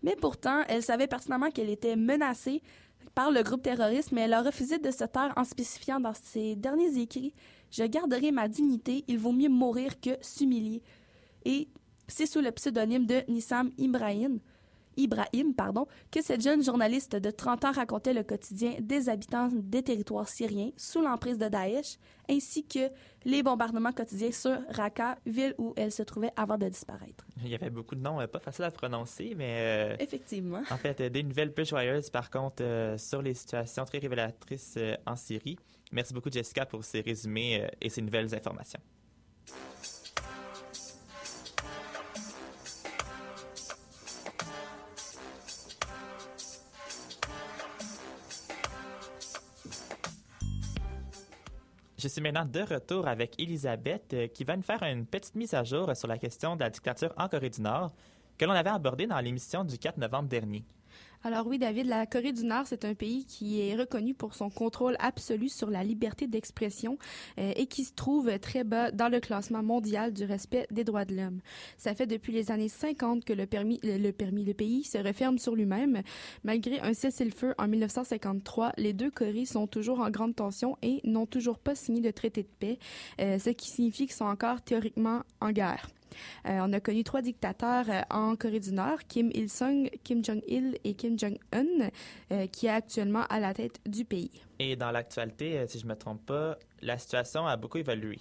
Mais 0.03 0.17
pourtant, 0.17 0.63
elle 0.69 0.83
savait 0.83 1.07
pertinemment 1.07 1.51
qu'elle 1.51 1.71
était 1.71 1.97
menacée 1.97 2.63
par 3.15 3.31
le 3.31 3.43
groupe 3.43 3.63
terroriste, 3.63 4.13
mais 4.13 4.23
elle 4.23 4.33
a 4.33 4.43
refusé 4.43 4.79
de 4.79 4.91
se 4.91 5.05
taire 5.05 5.33
en 5.37 5.45
spécifiant 5.45 6.01
dans 6.01 6.15
ses 6.15 6.57
derniers 6.57 6.99
écrits 7.01 7.35
Je 7.71 7.85
garderai 7.85 8.33
ma 8.33 8.49
dignité, 8.49 9.05
il 9.09 9.19
vaut 9.19 9.33
mieux 9.33 9.49
mourir 9.49 10.01
que 10.01 10.11
s'humilier. 10.21 10.83
Et 11.45 11.69
c'est 12.09 12.27
sous 12.27 12.41
le 12.41 12.51
pseudonyme 12.51 13.07
de 13.07 13.23
Nissam 13.29 13.71
Ibrahim, 13.79 14.41
Ibrahim 15.03 15.55
pardon, 15.55 15.87
que 16.11 16.23
cette 16.23 16.43
jeune 16.43 16.63
journaliste 16.63 17.17
de 17.17 17.31
30 17.31 17.65
ans 17.65 17.73
racontait 17.73 18.13
le 18.13 18.23
quotidien 18.23 18.75
des 18.81 19.09
habitants 19.09 19.49
des 19.53 19.83
territoires 19.83 20.29
syriens 20.29 20.71
sous 20.77 21.01
l'emprise 21.01 21.39
de 21.39 21.49
Daesh, 21.49 21.99
ainsi 22.29 22.65
que 22.65 22.91
les 23.25 23.43
bombardements 23.43 23.93
quotidiens 23.93 24.33
sur 24.33 24.59
Raqqa, 24.71 25.19
ville 25.27 25.55
où 25.59 25.75
elle 25.77 25.93
se 25.93 26.03
trouvait 26.03 26.33
avant 26.37 26.59
de 26.59 26.69
disparaître. 26.69 27.27
Il 27.43 27.49
y 27.49 27.55
avait 27.55 27.71
beaucoup 27.71 27.95
de 27.95 28.01
noms 28.01 28.21
euh, 28.21 28.27
pas 28.27 28.39
faciles 28.39 28.65
à 28.65 28.71
prononcer, 28.71 29.35
mais... 29.37 29.57
Euh, 29.59 29.97
Effectivement. 29.99 30.63
En 30.71 30.77
fait, 30.77 31.03
des 31.03 31.23
nouvelles 31.23 31.53
peu 31.53 31.65
joyeuses, 31.65 32.11
par 32.11 32.31
contre, 32.31 32.63
euh, 32.63 32.97
sur 32.97 33.23
les 33.23 33.35
situations 33.35 33.85
très 33.85 33.99
révélatrices 33.99 34.79
en 35.07 35.17
Syrie. 35.17 35.57
Merci 35.93 36.15
beaucoup, 36.15 36.31
Jessica, 36.31 36.67
pour 36.67 36.85
ces 36.85 37.01
résumés 37.01 37.67
et 37.81 37.89
ces 37.89 38.01
nouvelles 38.03 38.35
informations. 38.35 38.81
Je 52.01 52.09
suis 52.09 52.23
maintenant 52.23 52.47
de 52.47 52.61
retour 52.61 53.07
avec 53.07 53.39
Elisabeth 53.39 54.15
euh, 54.15 54.27
qui 54.27 54.43
va 54.45 54.57
nous 54.57 54.63
faire 54.63 54.83
une 54.85 55.05
petite 55.05 55.35
mise 55.35 55.53
à 55.53 55.65
jour 55.65 55.95
sur 55.95 56.09
la 56.09 56.17
question 56.17 56.57
de 56.57 56.61
la 56.61 56.71
dictature 56.71 57.13
en 57.19 57.29
Corée 57.29 57.51
du 57.51 57.61
Nord 57.61 57.93
que 58.39 58.47
l'on 58.47 58.53
avait 58.53 58.71
abordée 58.71 59.07
dans 59.07 59.21
l'émission 59.21 59.65
du 59.65 59.77
4 59.77 59.99
novembre 59.99 60.31
dernier. 60.31 60.65
Alors 61.23 61.47
oui, 61.47 61.59
David, 61.59 61.85
la 61.85 62.07
Corée 62.07 62.33
du 62.33 62.47
Nord, 62.47 62.63
c'est 62.65 62.87
un 62.87 62.95
pays 62.95 63.27
qui 63.27 63.61
est 63.61 63.77
reconnu 63.77 64.15
pour 64.15 64.35
son 64.35 64.49
contrôle 64.49 64.97
absolu 65.01 65.51
sur 65.51 65.69
la 65.69 65.85
liberté 65.85 66.27
d'expression 66.27 66.97
euh, 67.39 67.53
et 67.57 67.67
qui 67.67 67.85
se 67.85 67.93
trouve 67.93 68.39
très 68.39 68.65
bas 68.65 68.91
dans 68.91 69.11
le 69.11 69.21
classement 69.21 69.63
mondial 69.63 70.15
du 70.15 70.25
respect 70.25 70.67
des 70.71 70.83
droits 70.83 71.05
de 71.05 71.15
l'homme. 71.15 71.41
Ça 71.77 71.95
fait 71.95 72.07
depuis 72.07 72.33
les 72.33 72.51
années 72.51 72.71
50 72.71 73.27
que 73.27 73.35
le 73.35 73.45
permis, 73.45 73.81
le 73.83 74.13
permis, 74.13 74.47
le 74.47 74.55
pays 74.55 74.83
se 74.83 74.97
referme 74.97 75.37
sur 75.37 75.55
lui-même. 75.55 76.01
Malgré 76.43 76.81
un 76.81 76.95
cessez-le-feu 76.95 77.55
en 77.59 77.69
1953, 77.69 78.73
les 78.79 78.95
deux 78.95 79.11
Corées 79.11 79.45
sont 79.45 79.67
toujours 79.67 80.01
en 80.01 80.09
grande 80.09 80.35
tension 80.35 80.79
et 80.81 81.03
n'ont 81.05 81.27
toujours 81.27 81.59
pas 81.59 81.75
signé 81.75 82.01
de 82.01 82.11
traité 82.13 82.45
de 82.45 82.49
paix, 82.59 82.79
euh, 83.21 83.39
ce 83.39 83.51
qui 83.51 83.69
signifie 83.69 84.07
qu'ils 84.07 84.17
sont 84.17 84.25
encore 84.25 84.63
théoriquement 84.63 85.21
en 85.43 85.51
guerre. 85.53 85.91
Euh, 86.47 86.59
on 86.63 86.73
a 86.73 86.81
connu 86.81 87.05
trois 87.05 87.23
dictateurs 87.23 87.87
euh, 87.89 88.03
en 88.11 88.37
Corée 88.37 88.61
du 88.61 88.73
Nord, 88.73 88.99
Kim 89.09 89.31
Il-sung, 89.35 89.91
Kim 90.05 90.25
Jong-il 90.25 90.79
et 90.85 90.95
Kim 90.95 91.19
Jong-un, 91.19 91.91
euh, 92.33 92.47
qui 92.47 92.67
est 92.67 92.71
actuellement 92.71 93.25
à 93.29 93.41
la 93.41 93.55
tête 93.55 93.81
du 93.87 94.05
pays. 94.05 94.31
Et 94.59 94.77
dans 94.77 94.91
l'actualité, 94.91 95.65
si 95.69 95.79
je 95.79 95.85
ne 95.85 95.91
me 95.91 95.97
trompe 95.97 96.25
pas, 96.27 96.59
la 96.83 96.99
situation 96.99 97.47
a 97.47 97.57
beaucoup 97.57 97.79
évolué. 97.79 98.19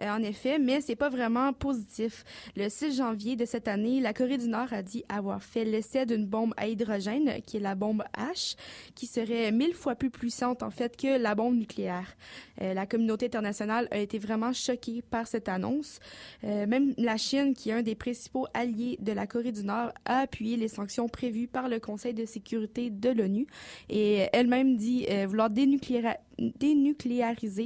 Euh, 0.00 0.08
en 0.10 0.22
effet, 0.22 0.58
mais 0.58 0.80
c'est 0.80 0.96
pas 0.96 1.08
vraiment 1.08 1.52
positif. 1.52 2.24
Le 2.56 2.68
6 2.68 2.96
janvier 2.96 3.36
de 3.36 3.44
cette 3.44 3.68
année, 3.68 4.00
la 4.00 4.12
Corée 4.12 4.38
du 4.38 4.48
Nord 4.48 4.72
a 4.72 4.82
dit 4.82 5.04
avoir 5.08 5.42
fait 5.42 5.64
l'essai 5.64 6.06
d'une 6.06 6.26
bombe 6.26 6.54
à 6.56 6.66
hydrogène, 6.66 7.40
qui 7.46 7.56
est 7.58 7.60
la 7.60 7.74
bombe 7.74 8.02
H, 8.16 8.56
qui 8.94 9.06
serait 9.06 9.52
mille 9.52 9.74
fois 9.74 9.94
plus 9.94 10.10
puissante 10.10 10.62
en 10.62 10.70
fait 10.70 10.96
que 10.96 11.18
la 11.18 11.34
bombe 11.34 11.56
nucléaire. 11.56 12.16
Euh, 12.60 12.74
la 12.74 12.86
communauté 12.86 13.26
internationale 13.26 13.88
a 13.90 13.98
été 13.98 14.18
vraiment 14.18 14.52
choquée 14.52 15.02
par 15.02 15.26
cette 15.26 15.48
annonce. 15.48 15.98
Euh, 16.44 16.66
même 16.66 16.94
la 16.98 17.16
Chine, 17.16 17.54
qui 17.54 17.70
est 17.70 17.74
un 17.74 17.82
des 17.82 17.94
principaux 17.94 18.46
alliés 18.54 18.98
de 19.00 19.12
la 19.12 19.26
Corée 19.26 19.52
du 19.52 19.64
Nord, 19.64 19.92
a 20.04 20.20
appuyé 20.20 20.56
les 20.56 20.68
sanctions 20.68 21.08
prévues 21.08 21.48
par 21.48 21.68
le 21.68 21.80
Conseil 21.80 22.14
de 22.14 22.24
sécurité 22.24 22.90
de 22.90 23.10
l'ONU 23.10 23.46
et 23.88 24.28
elle-même 24.32 24.76
dit 24.76 25.06
vouloir 25.26 25.50
dénucléariser 25.50 26.18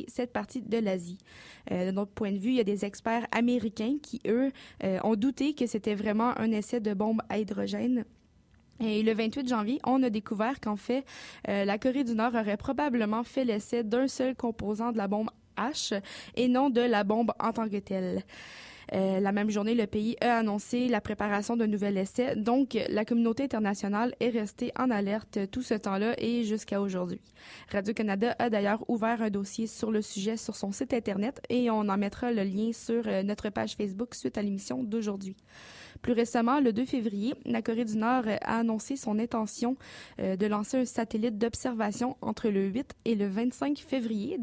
cette 0.08 0.32
partie 0.32 0.62
de 0.62 0.78
l'Asie. 0.78 1.18
Euh, 1.70 1.86
de 1.86 1.90
notre 1.90 2.12
point 2.12 2.32
de 2.32 2.38
vue, 2.38 2.50
il 2.50 2.56
y 2.56 2.60
a 2.60 2.64
des 2.64 2.84
experts 2.84 3.26
américains 3.32 3.96
qui, 4.02 4.20
eux, 4.26 4.50
euh, 4.84 4.98
ont 5.04 5.16
douté 5.16 5.54
que 5.54 5.66
c'était 5.66 5.94
vraiment 5.94 6.38
un 6.38 6.50
essai 6.52 6.80
de 6.80 6.94
bombe 6.94 7.20
à 7.28 7.38
hydrogène. 7.38 8.04
Et 8.80 9.02
le 9.02 9.14
28 9.14 9.48
janvier, 9.48 9.80
on 9.84 10.02
a 10.02 10.10
découvert 10.10 10.60
qu'en 10.60 10.76
fait, 10.76 11.04
euh, 11.48 11.64
la 11.64 11.78
Corée 11.78 12.04
du 12.04 12.14
Nord 12.14 12.34
aurait 12.34 12.58
probablement 12.58 13.24
fait 13.24 13.44
l'essai 13.44 13.82
d'un 13.82 14.06
seul 14.06 14.34
composant 14.34 14.92
de 14.92 14.98
la 14.98 15.08
bombe 15.08 15.30
H 15.56 15.98
et 16.34 16.48
non 16.48 16.68
de 16.68 16.82
la 16.82 17.02
bombe 17.02 17.32
en 17.40 17.52
tant 17.52 17.68
que 17.68 17.78
telle. 17.78 18.22
Euh, 18.92 19.20
la 19.20 19.32
même 19.32 19.50
journée, 19.50 19.74
le 19.74 19.86
pays 19.86 20.16
a 20.20 20.38
annoncé 20.38 20.88
la 20.88 21.00
préparation 21.00 21.56
d'un 21.56 21.66
nouvel 21.66 21.98
essai. 21.98 22.36
Donc, 22.36 22.78
la 22.88 23.04
communauté 23.04 23.44
internationale 23.44 24.14
est 24.20 24.30
restée 24.30 24.72
en 24.78 24.90
alerte 24.90 25.38
tout 25.50 25.62
ce 25.62 25.74
temps-là 25.74 26.14
et 26.18 26.44
jusqu'à 26.44 26.80
aujourd'hui. 26.80 27.20
Radio-Canada 27.70 28.36
a 28.38 28.50
d'ailleurs 28.50 28.84
ouvert 28.88 29.22
un 29.22 29.30
dossier 29.30 29.66
sur 29.66 29.90
le 29.90 30.02
sujet 30.02 30.36
sur 30.36 30.56
son 30.56 30.72
site 30.72 30.94
Internet 30.94 31.40
et 31.48 31.70
on 31.70 31.88
en 31.88 31.96
mettra 31.96 32.32
le 32.32 32.42
lien 32.42 32.70
sur 32.72 33.06
euh, 33.06 33.22
notre 33.22 33.48
page 33.50 33.74
Facebook 33.76 34.14
suite 34.14 34.38
à 34.38 34.42
l'émission 34.42 34.82
d'aujourd'hui. 34.82 35.36
Plus 36.02 36.12
récemment, 36.12 36.60
le 36.60 36.72
2 36.72 36.84
février, 36.84 37.34
la 37.44 37.62
Corée 37.62 37.84
du 37.84 37.96
Nord 37.96 38.24
a 38.28 38.58
annoncé 38.58 38.96
son 38.96 39.18
intention 39.18 39.76
euh, 40.20 40.36
de 40.36 40.46
lancer 40.46 40.78
un 40.78 40.84
satellite 40.84 41.38
d'observation 41.38 42.16
entre 42.20 42.48
le 42.48 42.66
8 42.66 42.94
et 43.04 43.14
le 43.14 43.26
25 43.26 43.78
février. 43.78 44.38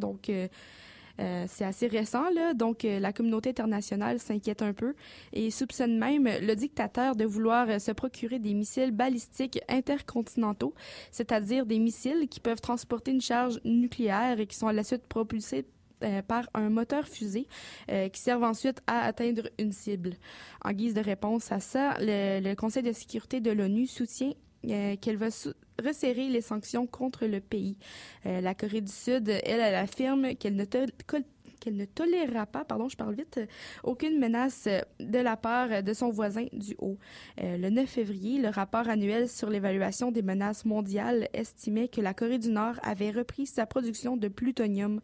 Euh, 1.20 1.46
c'est 1.48 1.66
assez 1.66 1.88
récent, 1.88 2.24
donc 2.56 2.86
euh, 2.86 3.00
la 3.00 3.14
communauté 3.14 3.52
internationale 3.52 4.20
s'inquiète 4.20 4.64
un 4.64 4.74
peu 4.74 4.96
et 5.32 5.52
soupçonne 5.52 5.98
même 5.98 6.28
le 6.42 6.56
dictateur 6.56 7.16
de 7.16 7.24
vouloir 7.24 7.70
euh, 7.70 7.78
se 7.78 7.92
procurer 7.92 8.40
des 8.40 8.56
missiles 8.56 8.92
balistiques 8.92 9.60
intercontinentaux, 9.70 10.74
c'est-à-dire 11.12 11.68
des 11.68 11.78
missiles 11.78 12.28
qui 12.30 12.40
peuvent 12.40 12.62
transporter 12.62 13.12
une 13.12 13.22
charge 13.22 13.60
nucléaire 13.64 14.40
et 14.40 14.48
qui 14.48 14.56
sont 14.56 14.68
à 14.68 14.74
la 14.74 14.84
suite 14.84 15.06
propulsés 15.08 15.66
par 16.28 16.50
un 16.54 16.70
moteur 16.70 17.08
fusée 17.08 17.48
qui 17.88 18.20
servent 18.20 18.44
ensuite 18.44 18.82
à 18.88 19.06
atteindre 19.06 19.44
une 19.58 19.72
cible. 19.72 20.16
En 20.66 20.74
guise 20.74 20.94
de 20.94 21.00
réponse 21.00 21.50
à 21.54 21.62
ça, 21.62 21.96
le 22.02 22.56
Conseil 22.56 22.84
de 22.84 22.92
sécurité 22.92 23.40
de 23.40 23.52
l'ONU 23.52 23.88
soutient 23.88 24.34
qu'elle 24.64 25.16
va 25.16 25.30
resserrer 25.82 26.30
les 26.30 26.42
sanctions 26.42 26.88
contre 26.88 27.26
le 27.26 27.40
pays. 27.40 27.78
Euh, 28.26 28.42
la 28.42 28.54
Corée 28.54 28.82
du 28.82 28.92
Sud, 28.92 29.30
elle, 29.30 29.60
elle 29.60 29.76
affirme 29.76 30.36
qu'elle 30.36 30.56
ne 30.56 30.66
qu'elle 31.64 31.78
ne 31.78 31.86
tolérera 31.86 32.46
pas, 32.46 32.66
pardon, 32.66 32.90
je 32.90 32.98
parle 32.98 33.16
vite, 33.16 33.40
aucune 33.84 34.20
menace 34.20 34.68
de 35.00 35.20
la 35.20 35.38
part 35.38 35.82
de 35.82 35.94
son 35.94 36.10
voisin 36.10 36.46
du 36.52 36.76
Haut. 36.80 36.98
Euh, 37.42 37.58
le 37.58 37.70
9 37.70 37.90
février, 37.90 38.42
le 38.42 38.50
rapport 38.50 38.90
annuel 38.90 39.30
sur 39.30 39.50
l'évaluation 39.50 40.12
des 40.12 40.22
menaces 40.22 40.66
mondiales 40.66 41.30
estimait 41.34 41.88
que 41.88 42.02
la 42.02 42.14
Corée 42.14 42.40
du 42.40 42.50
Nord 42.50 42.76
avait 42.84 43.12
repris 43.12 43.46
sa 43.46 43.66
production 43.66 44.18
de 44.18 44.28
plutonium. 44.28 45.00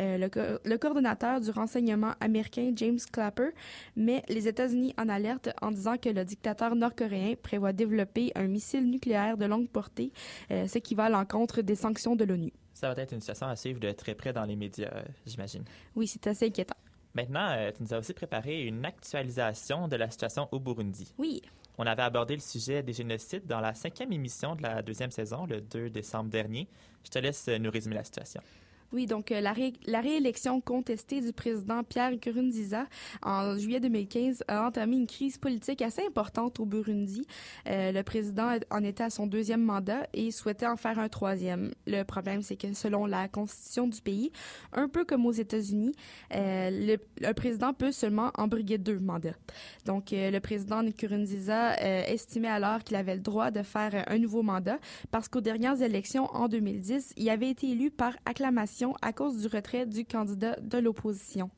Euh, 0.00 0.16
le, 0.64 0.76
coordonnateur 0.76 1.40
du 1.40 1.50
renseignement 1.50 2.12
américain, 2.20 2.72
James 2.74 2.98
Clapper, 3.12 3.50
met 3.96 4.22
les 4.28 4.48
États-Unis 4.48 4.94
en 4.96 5.08
alerte 5.08 5.50
en 5.60 5.72
disant 5.72 5.96
que 5.96 6.08
le 6.08 6.24
dictateur 6.24 6.74
nord-coréen 6.74 7.34
prévoit 7.42 7.72
développer 7.72 8.32
un 8.34 8.46
missile 8.46 8.88
nucléaire 8.88 9.36
de 9.36 9.44
longue 9.44 9.68
portée, 9.68 10.12
euh, 10.50 10.66
ce 10.66 10.78
qui 10.78 10.94
va 10.94 11.04
à 11.04 11.10
l'encontre 11.10 11.62
des 11.62 11.74
sanctions 11.74 12.16
de 12.16 12.24
l'ONU. 12.24 12.52
Ça 12.78 12.94
va 12.94 13.02
être 13.02 13.12
une 13.12 13.18
situation 13.18 13.48
à 13.48 13.56
suivre 13.56 13.80
de 13.80 13.90
très 13.90 14.14
près 14.14 14.32
dans 14.32 14.44
les 14.44 14.54
médias, 14.54 14.88
euh, 14.92 15.02
j'imagine. 15.26 15.64
Oui, 15.96 16.06
c'est 16.06 16.24
assez 16.28 16.46
inquiétant. 16.46 16.76
Maintenant, 17.12 17.48
euh, 17.50 17.72
tu 17.72 17.82
nous 17.82 17.92
as 17.92 17.98
aussi 17.98 18.14
préparé 18.14 18.62
une 18.62 18.84
actualisation 18.84 19.88
de 19.88 19.96
la 19.96 20.08
situation 20.08 20.46
au 20.52 20.60
Burundi. 20.60 21.12
Oui. 21.18 21.42
On 21.76 21.86
avait 21.86 22.02
abordé 22.02 22.34
le 22.34 22.40
sujet 22.40 22.84
des 22.84 22.92
génocides 22.92 23.48
dans 23.48 23.58
la 23.58 23.74
cinquième 23.74 24.12
émission 24.12 24.54
de 24.54 24.62
la 24.62 24.80
deuxième 24.80 25.10
saison, 25.10 25.44
le 25.46 25.60
2 25.60 25.90
décembre 25.90 26.30
dernier. 26.30 26.68
Je 27.02 27.10
te 27.10 27.18
laisse 27.18 27.48
nous 27.48 27.68
résumer 27.68 27.96
la 27.96 28.04
situation. 28.04 28.42
Oui, 28.90 29.04
donc 29.04 29.32
euh, 29.32 29.40
la, 29.42 29.52
réélection 30.00 30.62
contestée 30.62 31.20
du 31.20 31.34
président 31.34 31.84
Pierre 31.84 32.10
Nkurunziza 32.10 32.86
en 33.22 33.58
juillet 33.58 33.80
2015 33.80 34.44
a 34.48 34.66
entamé 34.66 34.96
une 34.96 35.06
crise 35.06 35.36
politique 35.36 35.82
assez 35.82 36.00
importante 36.06 36.58
au 36.58 36.64
Burundi. 36.64 37.26
Euh, 37.68 37.92
le 37.92 38.02
président 38.02 38.56
en 38.70 38.82
était 38.82 39.02
à 39.02 39.10
son 39.10 39.26
deuxième 39.26 39.62
mandat 39.62 40.06
et 40.14 40.30
souhaitait 40.30 40.66
en 40.66 40.76
faire 40.76 40.98
un 40.98 41.10
troisième. 41.10 41.72
Le 41.86 42.02
problème, 42.04 42.40
c'est 42.40 42.56
que 42.56 42.72
selon 42.72 43.04
la 43.04 43.28
constitution 43.28 43.88
du 43.88 44.00
pays, 44.00 44.32
un 44.72 44.88
peu 44.88 45.04
comme 45.04 45.26
aux 45.26 45.32
États-Unis, 45.32 45.92
euh, 46.34 46.96
le, 47.20 47.32
président 47.34 47.74
peut 47.74 47.92
seulement 47.92 48.30
embriguer 48.38 48.78
deux 48.78 48.98
mandats. 48.98 49.36
Donc, 49.84 50.14
euh, 50.14 50.30
le 50.30 50.40
président 50.40 50.82
Nkurunziza 50.82 51.76
estimait 52.08 52.48
alors 52.48 52.82
qu'il 52.82 52.96
avait 52.96 53.16
le 53.16 53.20
droit 53.20 53.50
de 53.50 53.62
faire 53.62 54.04
un 54.06 54.18
nouveau 54.18 54.42
mandat 54.42 54.78
parce 55.10 55.28
qu'aux 55.28 55.42
dernières 55.42 55.82
élections 55.82 56.24
en 56.34 56.48
2010, 56.48 57.12
il 57.18 57.28
avait 57.28 57.50
été 57.50 57.70
élu 57.70 57.90
par 57.90 58.16
acclamation 58.24 58.77
à 59.02 59.12
cause 59.12 59.42
du 59.42 59.46
retrait 59.48 59.86
du 59.86 60.04
candidat 60.04 60.56
de 60.60 60.78
l'opposition. 60.78 61.50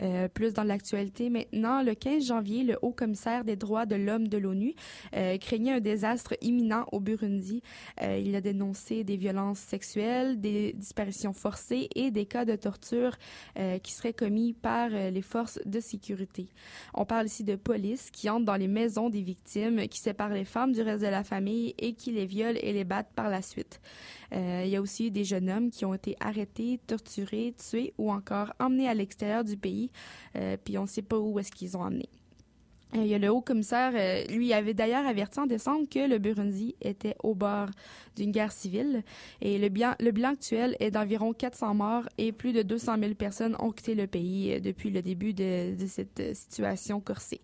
Euh, 0.00 0.28
plus 0.28 0.54
dans 0.54 0.64
l'actualité 0.64 1.30
maintenant, 1.30 1.82
le 1.82 1.94
15 1.94 2.26
janvier, 2.26 2.64
le 2.64 2.78
haut 2.82 2.92
commissaire 2.92 3.44
des 3.44 3.56
droits 3.56 3.86
de 3.86 3.94
l'homme 3.94 4.28
de 4.28 4.38
l'ONU 4.38 4.74
euh, 5.14 5.38
craignait 5.38 5.72
un 5.72 5.80
désastre 5.80 6.34
imminent 6.40 6.86
au 6.92 7.00
Burundi. 7.00 7.62
Euh, 8.02 8.18
il 8.18 8.34
a 8.34 8.40
dénoncé 8.40 9.04
des 9.04 9.16
violences 9.16 9.58
sexuelles, 9.58 10.40
des 10.40 10.72
disparitions 10.72 11.32
forcées 11.32 11.88
et 11.94 12.10
des 12.10 12.26
cas 12.26 12.44
de 12.44 12.56
torture 12.56 13.16
qui 13.82 13.92
seraient 13.92 14.12
commis 14.12 14.52
par 14.52 14.88
les 14.88 15.22
forces 15.22 15.60
de 15.64 15.80
sécurité. 15.80 16.48
On 16.94 17.04
parle 17.04 17.26
ici 17.26 17.44
de 17.44 17.56
police 17.56 18.10
qui 18.10 18.28
entre 18.28 18.44
dans 18.44 18.56
les 18.56 18.68
maisons 18.68 19.10
des 19.10 19.22
victimes, 19.22 19.86
qui 19.88 19.98
séparent 19.98 20.32
les 20.32 20.44
femmes 20.44 20.72
du 20.72 20.82
reste 20.82 21.02
de 21.02 21.08
la 21.08 21.24
famille 21.24 21.74
et 21.78 21.94
qui 21.94 22.12
les 22.12 22.26
violent 22.26 22.58
et 22.60 22.72
les 22.72 22.84
battent 22.84 23.12
par 23.14 23.28
la 23.28 23.42
suite. 23.42 23.80
Euh, 24.32 24.62
il 24.64 24.70
y 24.70 24.76
a 24.76 24.80
aussi 24.80 25.10
des 25.10 25.24
jeunes 25.24 25.50
hommes 25.50 25.70
qui 25.70 25.84
ont 25.84 25.94
été 25.94 26.16
arrêtés, 26.20 26.80
torturés, 26.86 27.54
tués 27.58 27.94
ou 27.98 28.10
encore 28.10 28.52
emmenés 28.58 28.88
à 28.88 28.94
l'extérieur 28.94 29.44
du 29.44 29.56
pays, 29.56 29.90
euh, 30.36 30.56
puis 30.62 30.78
on 30.78 30.82
ne 30.82 30.88
sait 30.88 31.02
pas 31.02 31.18
où 31.18 31.38
est-ce 31.38 31.52
qu'ils 31.52 31.76
ont 31.76 31.82
emmené. 31.82 32.08
Euh, 32.94 33.02
Il 33.02 33.08
y 33.08 33.14
a 33.14 33.18
le 33.18 33.28
haut 33.28 33.40
commissaire, 33.40 33.92
lui 34.30 34.52
avait 34.52 34.74
d'ailleurs 34.74 35.06
averti 35.06 35.40
en 35.40 35.46
décembre 35.46 35.88
que 35.88 36.08
le 36.08 36.18
Burundi 36.18 36.76
était 36.80 37.16
au 37.22 37.34
bord 37.34 37.68
d'une 38.16 38.30
guerre 38.30 38.52
civile 38.52 39.02
et 39.40 39.58
le 39.58 39.68
bilan, 39.68 39.94
actuel 40.30 40.76
est 40.80 40.92
d'environ 40.92 41.32
400 41.32 41.74
morts 41.74 42.08
et 42.18 42.32
plus 42.32 42.52
de 42.52 42.62
200 42.62 42.98
000 43.00 43.14
personnes 43.14 43.56
ont 43.58 43.72
quitté 43.72 43.94
le 43.94 44.06
pays 44.06 44.60
depuis 44.60 44.90
le 44.90 45.02
début 45.02 45.34
de, 45.34 45.74
cette 45.86 46.36
situation 46.36 47.00
corsée. 47.00 47.40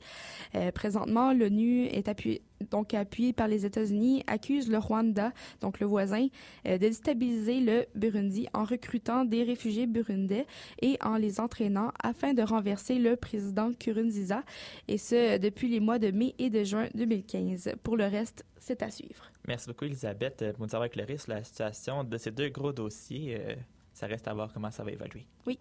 Présentement, 0.74 1.32
l'ONU 1.32 1.86
est 1.86 2.08
appuyée 2.08 2.42
donc 2.70 2.94
appuyée 2.94 3.32
par 3.32 3.48
les 3.48 3.64
États-Unis, 3.64 4.22
accuse 4.26 4.70
le 4.70 4.78
Rwanda, 4.78 5.32
donc 5.60 5.80
le 5.80 5.86
voisin, 5.86 6.28
euh, 6.66 6.74
de 6.74 6.90
déstabiliser 6.90 7.60
le 7.60 7.86
Burundi 7.94 8.48
en 8.52 8.64
recrutant 8.64 9.24
des 9.24 9.44
réfugiés 9.44 9.86
burundais 9.86 10.46
et 10.82 10.98
en 11.02 11.16
les 11.16 11.40
entraînant 11.40 11.92
afin 12.02 12.34
de 12.34 12.42
renverser 12.42 12.98
le 12.98 13.16
président 13.16 13.72
Kurunziza, 13.72 14.42
et 14.88 14.98
ce 14.98 15.38
depuis 15.38 15.68
les 15.68 15.80
mois 15.80 15.98
de 15.98 16.10
mai 16.10 16.34
et 16.38 16.50
de 16.50 16.64
juin 16.64 16.88
2015. 16.94 17.74
Pour 17.82 17.96
le 17.96 18.04
reste, 18.04 18.44
c'est 18.58 18.82
à 18.82 18.90
suivre. 18.90 19.30
Merci 19.46 19.68
beaucoup, 19.68 19.84
Elisabeth, 19.84 20.52
pour 20.52 20.66
nous 20.66 20.74
avoir 20.74 20.86
éclairé 20.86 21.16
sur 21.16 21.32
la 21.32 21.44
situation 21.44 22.04
de 22.04 22.18
ces 22.18 22.30
deux 22.30 22.48
gros 22.48 22.72
dossiers. 22.72 23.36
Euh, 23.40 23.54
ça 23.92 24.06
reste 24.06 24.28
à 24.28 24.34
voir 24.34 24.52
comment 24.52 24.70
ça 24.70 24.84
va 24.84 24.92
évoluer. 24.92 25.26
Oui. 25.46 25.58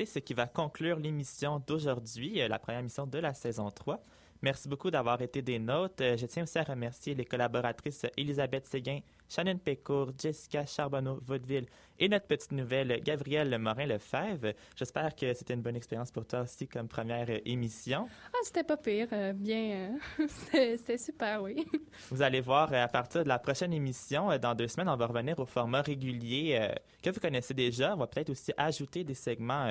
C'est 0.00 0.06
ce 0.06 0.18
qui 0.18 0.32
va 0.32 0.46
conclure 0.46 0.98
l'émission 0.98 1.62
d'aujourd'hui, 1.66 2.40
euh, 2.40 2.48
la 2.48 2.58
première 2.58 2.80
émission 2.80 3.06
de 3.06 3.18
la 3.18 3.34
saison 3.34 3.70
3. 3.70 4.02
Merci 4.42 4.68
beaucoup 4.68 4.90
d'avoir 4.90 5.20
été 5.20 5.42
des 5.42 5.58
nôtres. 5.58 6.02
Euh, 6.02 6.16
Je 6.16 6.24
tiens 6.26 6.44
aussi 6.44 6.58
à 6.58 6.62
remercier 6.62 7.14
les 7.14 7.26
collaboratrices 7.26 8.06
Elisabeth 8.16 8.66
Séguin, 8.66 9.00
Shannon 9.28 9.58
Pécourt, 9.58 10.12
Jessica 10.18 10.64
Charbonneau-Vaudeville 10.64 11.66
et 11.98 12.08
notre 12.08 12.26
petite 12.26 12.52
nouvelle 12.52 13.02
Gabrielle 13.02 13.58
Morin-Lefebvre. 13.58 14.54
J'espère 14.76 15.14
que 15.14 15.34
c'était 15.34 15.52
une 15.52 15.60
bonne 15.60 15.76
expérience 15.76 16.10
pour 16.10 16.24
toi 16.26 16.40
aussi 16.40 16.66
comme 16.66 16.88
première 16.88 17.28
euh, 17.28 17.38
émission. 17.44 18.08
Ah, 18.32 18.38
c'était 18.42 18.64
pas 18.64 18.78
pire. 18.78 19.08
euh, 19.12 19.34
bien, 19.34 19.90
euh, 20.20 20.26
c'était 20.66 20.96
super, 20.96 21.42
oui. 21.42 21.66
Vous 22.10 22.22
allez 22.22 22.40
voir, 22.40 22.72
à 22.72 22.88
partir 22.88 23.22
de 23.24 23.28
la 23.28 23.38
prochaine 23.38 23.74
émission, 23.74 24.36
dans 24.38 24.54
deux 24.54 24.68
semaines, 24.68 24.88
on 24.88 24.96
va 24.96 25.06
revenir 25.06 25.38
au 25.38 25.44
format 25.46 25.82
régulier 25.82 26.56
euh, 26.58 26.74
que 27.02 27.10
vous 27.10 27.20
connaissez 27.20 27.52
déjà. 27.52 27.92
On 27.94 27.98
va 27.98 28.06
peut-être 28.06 28.30
aussi 28.30 28.52
ajouter 28.56 29.04
des 29.04 29.14
segments 29.14 29.70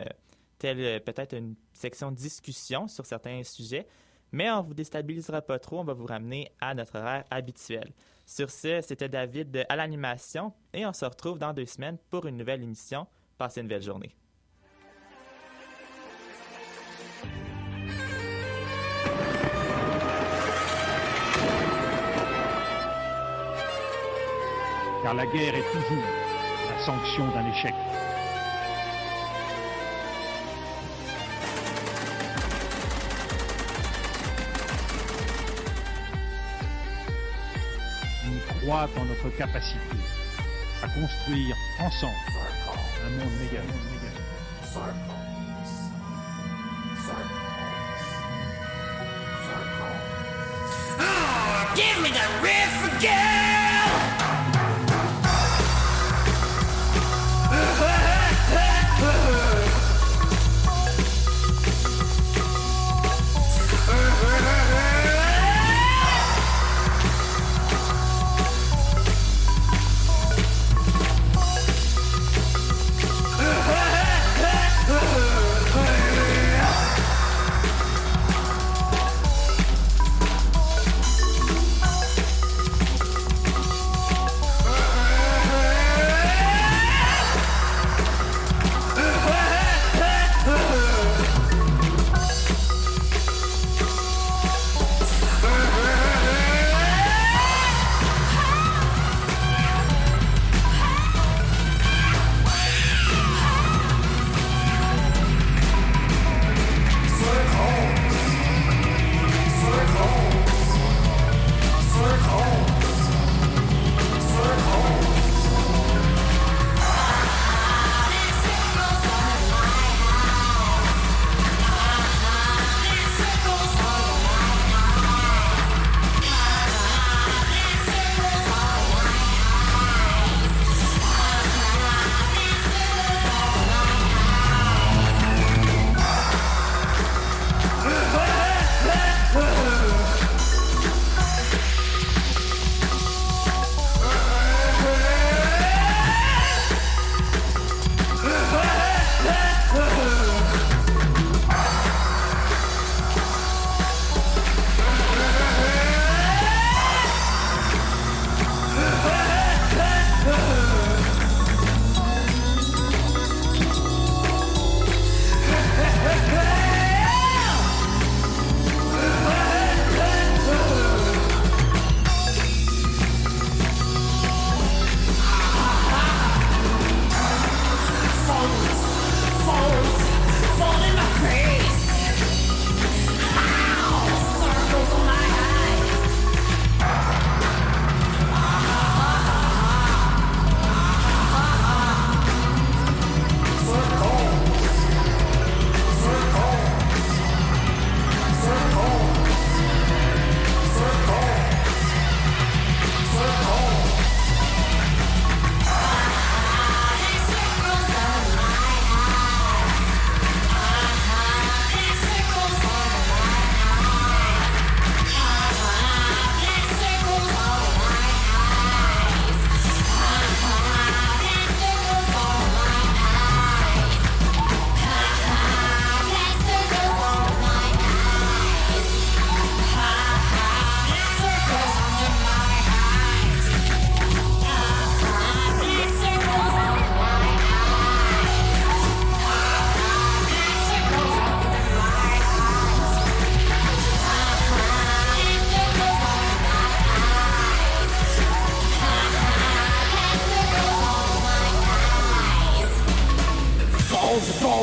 tels 0.60 1.02
peut-être 1.02 1.36
une 1.36 1.56
section 1.74 2.12
discussion 2.12 2.88
sur 2.88 3.06
certains 3.06 3.42
sujets. 3.44 3.88
Mais 4.32 4.50
on 4.52 4.62
vous 4.62 4.74
déstabilisera 4.74 5.42
pas 5.42 5.60
trop, 5.60 5.80
on 5.80 5.84
va 5.84 5.94
vous 5.94 6.06
ramener 6.06 6.52
à 6.62 6.74
notre 6.74 6.98
horaire 6.98 7.26
habituel. 7.32 7.92
Sur 8.26 8.52
ce, 8.52 8.82
c'était 8.82 9.10
David 9.10 9.66
à 9.70 9.76
l'animation 9.76 10.54
et 10.74 10.86
on 10.86 10.94
se 10.94 11.06
retrouve 11.06 11.40
dans 11.40 11.54
deux 11.54 11.66
semaines 11.66 11.98
pour 12.10 12.26
une 12.28 12.38
nouvelle 12.38 12.62
émission. 12.62 13.08
Passez 13.38 13.62
une 13.62 13.68
belle 13.68 13.82
journée. 13.82 14.16
car 25.04 25.14
la 25.14 25.26
guerre 25.26 25.56
est 25.56 25.72
toujours 25.72 26.04
la 26.70 26.86
sanction 26.86 27.28
d'un 27.30 27.48
échec. 27.50 27.74
Croit 38.70 38.90
en 38.98 39.06
notre 39.06 39.36
capacité 39.36 39.80
à 40.84 40.88
construire 40.88 41.56
ensemble 41.80 42.14
un 43.04 43.10
monde 43.10 43.34
meilleur. 43.40 43.64
Give 51.76 52.02
me 52.02 52.10
the 52.10 52.28
riff 52.44 52.98
again! 52.98 53.49